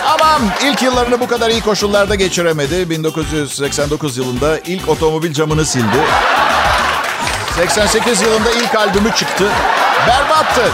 Tamam, 0.04 0.42
ilk 0.64 0.82
yıllarını 0.82 1.20
bu 1.20 1.28
kadar 1.28 1.50
iyi 1.50 1.60
koşullarda 1.60 2.14
geçiremedi. 2.14 2.90
1989 2.90 4.16
yılında 4.16 4.58
ilk 4.58 4.88
otomobil 4.88 5.32
camını 5.32 5.64
sildi. 5.64 5.98
88 7.56 8.22
yılında 8.22 8.50
ilk 8.50 8.74
albümü 8.74 9.14
çıktı. 9.14 9.44
Berbattı. 10.06 10.72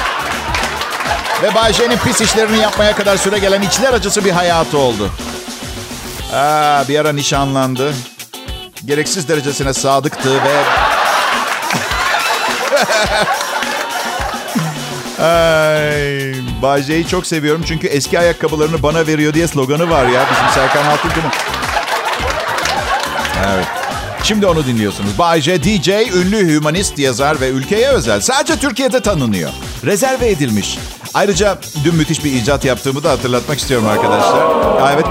Ve 1.42 1.54
Bay 1.54 1.72
J'nin 1.72 1.98
pis 1.98 2.20
işlerini 2.20 2.58
yapmaya 2.58 2.96
kadar 2.96 3.16
süre 3.16 3.38
gelen 3.38 3.62
içler 3.62 3.92
acısı 3.92 4.24
bir 4.24 4.30
hayatı 4.30 4.78
oldu. 4.78 5.10
Aa, 6.34 6.88
bir 6.88 6.98
ara 6.98 7.12
nişanlandı. 7.12 7.94
Gereksiz 8.84 9.28
derecesine 9.28 9.72
sadıktı 9.72 10.30
ve... 10.44 10.62
Ay, 15.26 16.34
Bay 16.62 16.82
J'yi 16.82 17.08
çok 17.08 17.26
seviyorum 17.26 17.64
çünkü 17.68 17.86
eski 17.86 18.18
ayakkabılarını 18.18 18.82
bana 18.82 19.06
veriyor 19.06 19.34
diye 19.34 19.48
sloganı 19.48 19.90
var 19.90 20.06
ya 20.06 20.26
bizim 20.30 20.48
Serkan 20.54 20.86
Altınkı'nın. 20.86 21.32
Evet. 23.54 23.85
Şimdi 24.26 24.46
onu 24.46 24.66
dinliyorsunuz. 24.66 25.18
Bay 25.18 25.40
J, 25.40 25.62
DJ, 25.62 25.88
ünlü 25.88 26.54
hümanist 26.54 26.98
yazar 26.98 27.40
ve 27.40 27.48
ülkeye 27.48 27.88
özel. 27.88 28.20
Sadece 28.20 28.56
Türkiye'de 28.56 29.00
tanınıyor. 29.00 29.50
Rezerve 29.84 30.30
edilmiş. 30.30 30.78
Ayrıca 31.14 31.58
dün 31.84 31.94
müthiş 31.94 32.24
bir 32.24 32.32
icat 32.32 32.64
yaptığımı 32.64 33.04
da 33.04 33.10
hatırlatmak 33.10 33.58
istiyorum 33.58 33.86
arkadaşlar. 33.86 34.42
Evet, 34.94 35.06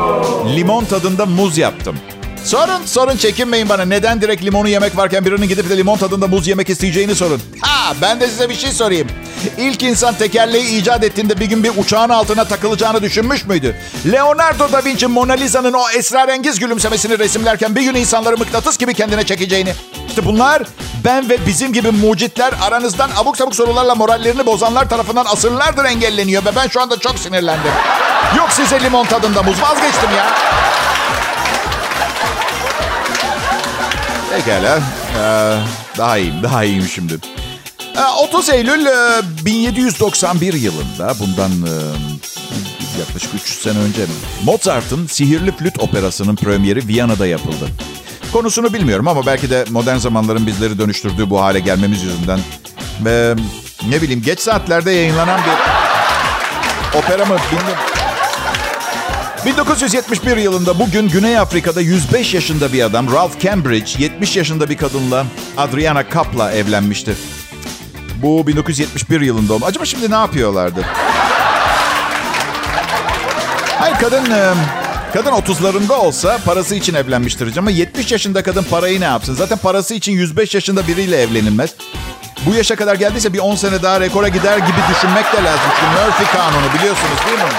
limon 0.55 0.85
tadında 0.85 1.25
muz 1.25 1.57
yaptım. 1.57 1.95
Sorun, 2.43 2.85
sorun 2.85 3.17
çekinmeyin 3.17 3.69
bana. 3.69 3.85
Neden 3.85 4.21
direkt 4.21 4.43
limonu 4.43 4.69
yemek 4.69 4.97
varken 4.97 5.25
birinin 5.25 5.47
gidip 5.47 5.69
de 5.69 5.77
limon 5.77 5.97
tadında 5.97 6.27
muz 6.27 6.47
yemek 6.47 6.69
isteyeceğini 6.69 7.15
sorun. 7.15 7.41
Ha, 7.61 7.93
ben 8.01 8.19
de 8.19 8.27
size 8.27 8.49
bir 8.49 8.55
şey 8.55 8.71
sorayım. 8.71 9.07
İlk 9.57 9.83
insan 9.83 10.15
tekerleği 10.15 10.81
icat 10.81 11.03
ettiğinde 11.03 11.39
bir 11.39 11.45
gün 11.45 11.63
bir 11.63 11.71
uçağın 11.77 12.09
altına 12.09 12.45
takılacağını 12.45 13.01
düşünmüş 13.01 13.45
müydü? 13.45 13.75
Leonardo 14.11 14.71
da 14.71 14.85
Vinci 14.85 15.07
Mona 15.07 15.33
Lisa'nın 15.33 15.73
o 15.73 15.89
esrarengiz 15.89 16.59
gülümsemesini 16.59 17.19
resimlerken 17.19 17.75
bir 17.75 17.81
gün 17.81 17.95
insanları 17.95 18.37
mıknatıs 18.37 18.77
gibi 18.77 18.93
kendine 18.93 19.23
çekeceğini. 19.23 19.73
İşte 20.07 20.25
bunlar 20.25 20.63
ben 21.05 21.29
ve 21.29 21.45
bizim 21.47 21.73
gibi 21.73 21.91
mucitler 21.91 22.53
aranızdan 22.61 23.09
abuk 23.17 23.37
sabuk 23.37 23.55
sorularla 23.55 23.95
morallerini 23.95 24.45
bozanlar 24.45 24.89
tarafından 24.89 25.25
asırlardır 25.25 25.85
engelleniyor 25.85 26.45
ve 26.45 26.55
ben 26.55 26.67
şu 26.67 26.81
anda 26.81 26.99
çok 26.99 27.19
sinirlendim. 27.19 27.71
Yok 28.37 28.51
size 28.51 28.81
limon 28.81 29.05
tadında 29.05 29.43
muz 29.43 29.61
vazgeçtim 29.61 30.09
ya. 30.17 30.33
Pekala. 34.31 34.79
Ee, 35.19 35.57
daha 35.97 36.17
iyiyim, 36.17 36.43
daha 36.43 36.63
iyiyim 36.63 36.87
şimdi. 36.87 37.34
Ee, 37.97 38.01
30 38.23 38.49
Eylül 38.49 38.85
e, 38.85 39.45
1791 39.45 40.53
yılında, 40.53 41.13
bundan 41.19 41.51
e, 41.51 41.73
yaklaşık 42.99 43.35
300 43.35 43.59
sene 43.59 43.77
önce 43.79 44.05
Mozart'ın 44.43 45.07
Sihirli 45.07 45.51
Flüt 45.51 45.79
Operası'nın 45.79 46.35
premieri 46.35 46.87
Viyana'da 46.87 47.27
yapıldı. 47.27 47.67
Konusunu 48.33 48.73
bilmiyorum 48.73 49.07
ama 49.07 49.25
belki 49.25 49.49
de 49.49 49.65
modern 49.69 49.97
zamanların 49.97 50.47
bizleri 50.47 50.79
dönüştürdüğü 50.79 51.29
bu 51.29 51.41
hale 51.41 51.59
gelmemiz 51.59 52.03
yüzünden 52.03 52.39
ve 53.05 53.35
ne 53.89 54.01
bileyim 54.01 54.21
geç 54.21 54.39
saatlerde 54.39 54.91
yayınlanan 54.91 55.39
bir 55.39 56.99
opera 56.99 57.25
mı 57.25 57.35
bilmiyorum. 57.51 57.83
1971 59.45 60.37
yılında 60.37 60.79
bugün 60.79 61.09
Güney 61.09 61.37
Afrika'da 61.37 61.81
105 61.81 62.33
yaşında 62.33 62.73
bir 62.73 62.83
adam 62.83 63.13
Ralph 63.13 63.39
Cambridge 63.39 63.91
70 63.97 64.37
yaşında 64.37 64.69
bir 64.69 64.77
kadınla 64.77 65.25
Adriana 65.57 66.09
Kap'la 66.09 66.51
evlenmişti. 66.51 67.15
Bu 68.21 68.47
1971 68.47 69.21
yılında 69.21 69.53
oldu. 69.53 69.65
Acaba 69.65 69.85
şimdi 69.85 70.11
ne 70.11 70.15
yapıyorlardı? 70.15 70.85
Hayır 73.79 73.95
kadın 73.95 74.31
e, 74.31 74.53
kadın 75.13 75.31
30'larında 75.31 75.93
olsa 75.93 76.37
parası 76.45 76.75
için 76.75 76.93
evlenmiştir 76.93 77.57
ama 77.57 77.71
70 77.71 78.11
yaşında 78.11 78.43
kadın 78.43 78.63
parayı 78.63 79.01
ne 79.01 79.05
yapsın? 79.05 79.33
Zaten 79.33 79.57
parası 79.57 79.93
için 79.93 80.11
105 80.11 80.55
yaşında 80.55 80.87
biriyle 80.87 81.21
evlenilmez. 81.21 81.69
Bu 82.45 82.55
yaşa 82.55 82.75
kadar 82.75 82.95
geldiyse 82.95 83.33
bir 83.33 83.39
10 83.39 83.55
sene 83.55 83.83
daha 83.83 83.99
rekora 83.99 84.27
gider 84.27 84.57
gibi 84.57 84.77
düşünmek 84.89 85.33
de 85.33 85.43
lazım. 85.43 85.69
Çünkü 85.79 85.91
Murphy 85.91 86.31
kanunu 86.31 86.73
biliyorsunuz 86.73 87.17
değil 87.27 87.37
mi? 87.37 87.49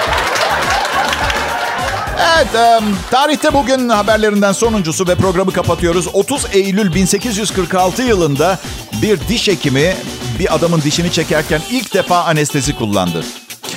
Evet, 2.37 2.55
e, 2.55 2.81
tarihte 3.11 3.55
bugün 3.55 3.88
haberlerinden 3.88 4.53
sonuncusu 4.53 5.09
ve 5.09 5.14
programı 5.14 5.53
kapatıyoruz. 5.53 6.09
30 6.12 6.47
Eylül 6.53 6.95
1846 6.95 8.03
yılında 8.03 8.59
bir 9.03 9.29
diş 9.29 9.49
hekimi 9.49 9.97
bir 10.38 10.55
adamın 10.55 10.83
dişini 10.83 11.12
çekerken 11.12 11.61
ilk 11.70 11.94
defa 11.94 12.25
anestezi 12.25 12.77
kullandı. 12.77 13.25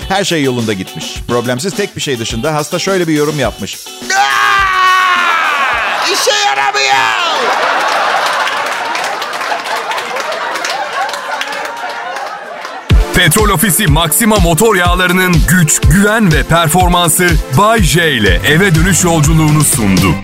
Her 0.09 0.23
şey 0.23 0.43
yolunda 0.43 0.73
gitmiş. 0.73 1.15
Problemsiz 1.27 1.73
tek 1.75 1.95
bir 1.95 2.01
şey 2.01 2.19
dışında 2.19 2.53
hasta 2.53 2.79
şöyle 2.79 3.07
bir 3.07 3.13
yorum 3.13 3.39
yapmış. 3.39 3.77
Aa! 4.17 4.69
İşe 6.13 6.31
yaramıyor. 6.47 7.29
Petrol 13.15 13.49
Ofisi 13.49 13.87
Maxima 13.87 14.35
motor 14.35 14.75
yağlarının 14.75 15.35
güç, 15.47 15.81
güven 15.81 16.33
ve 16.33 16.43
performansı 16.43 17.27
Bay 17.57 17.83
J 17.83 18.11
ile 18.11 18.41
eve 18.47 18.75
dönüş 18.75 19.03
yolculuğunu 19.03 19.63
sundu. 19.63 20.15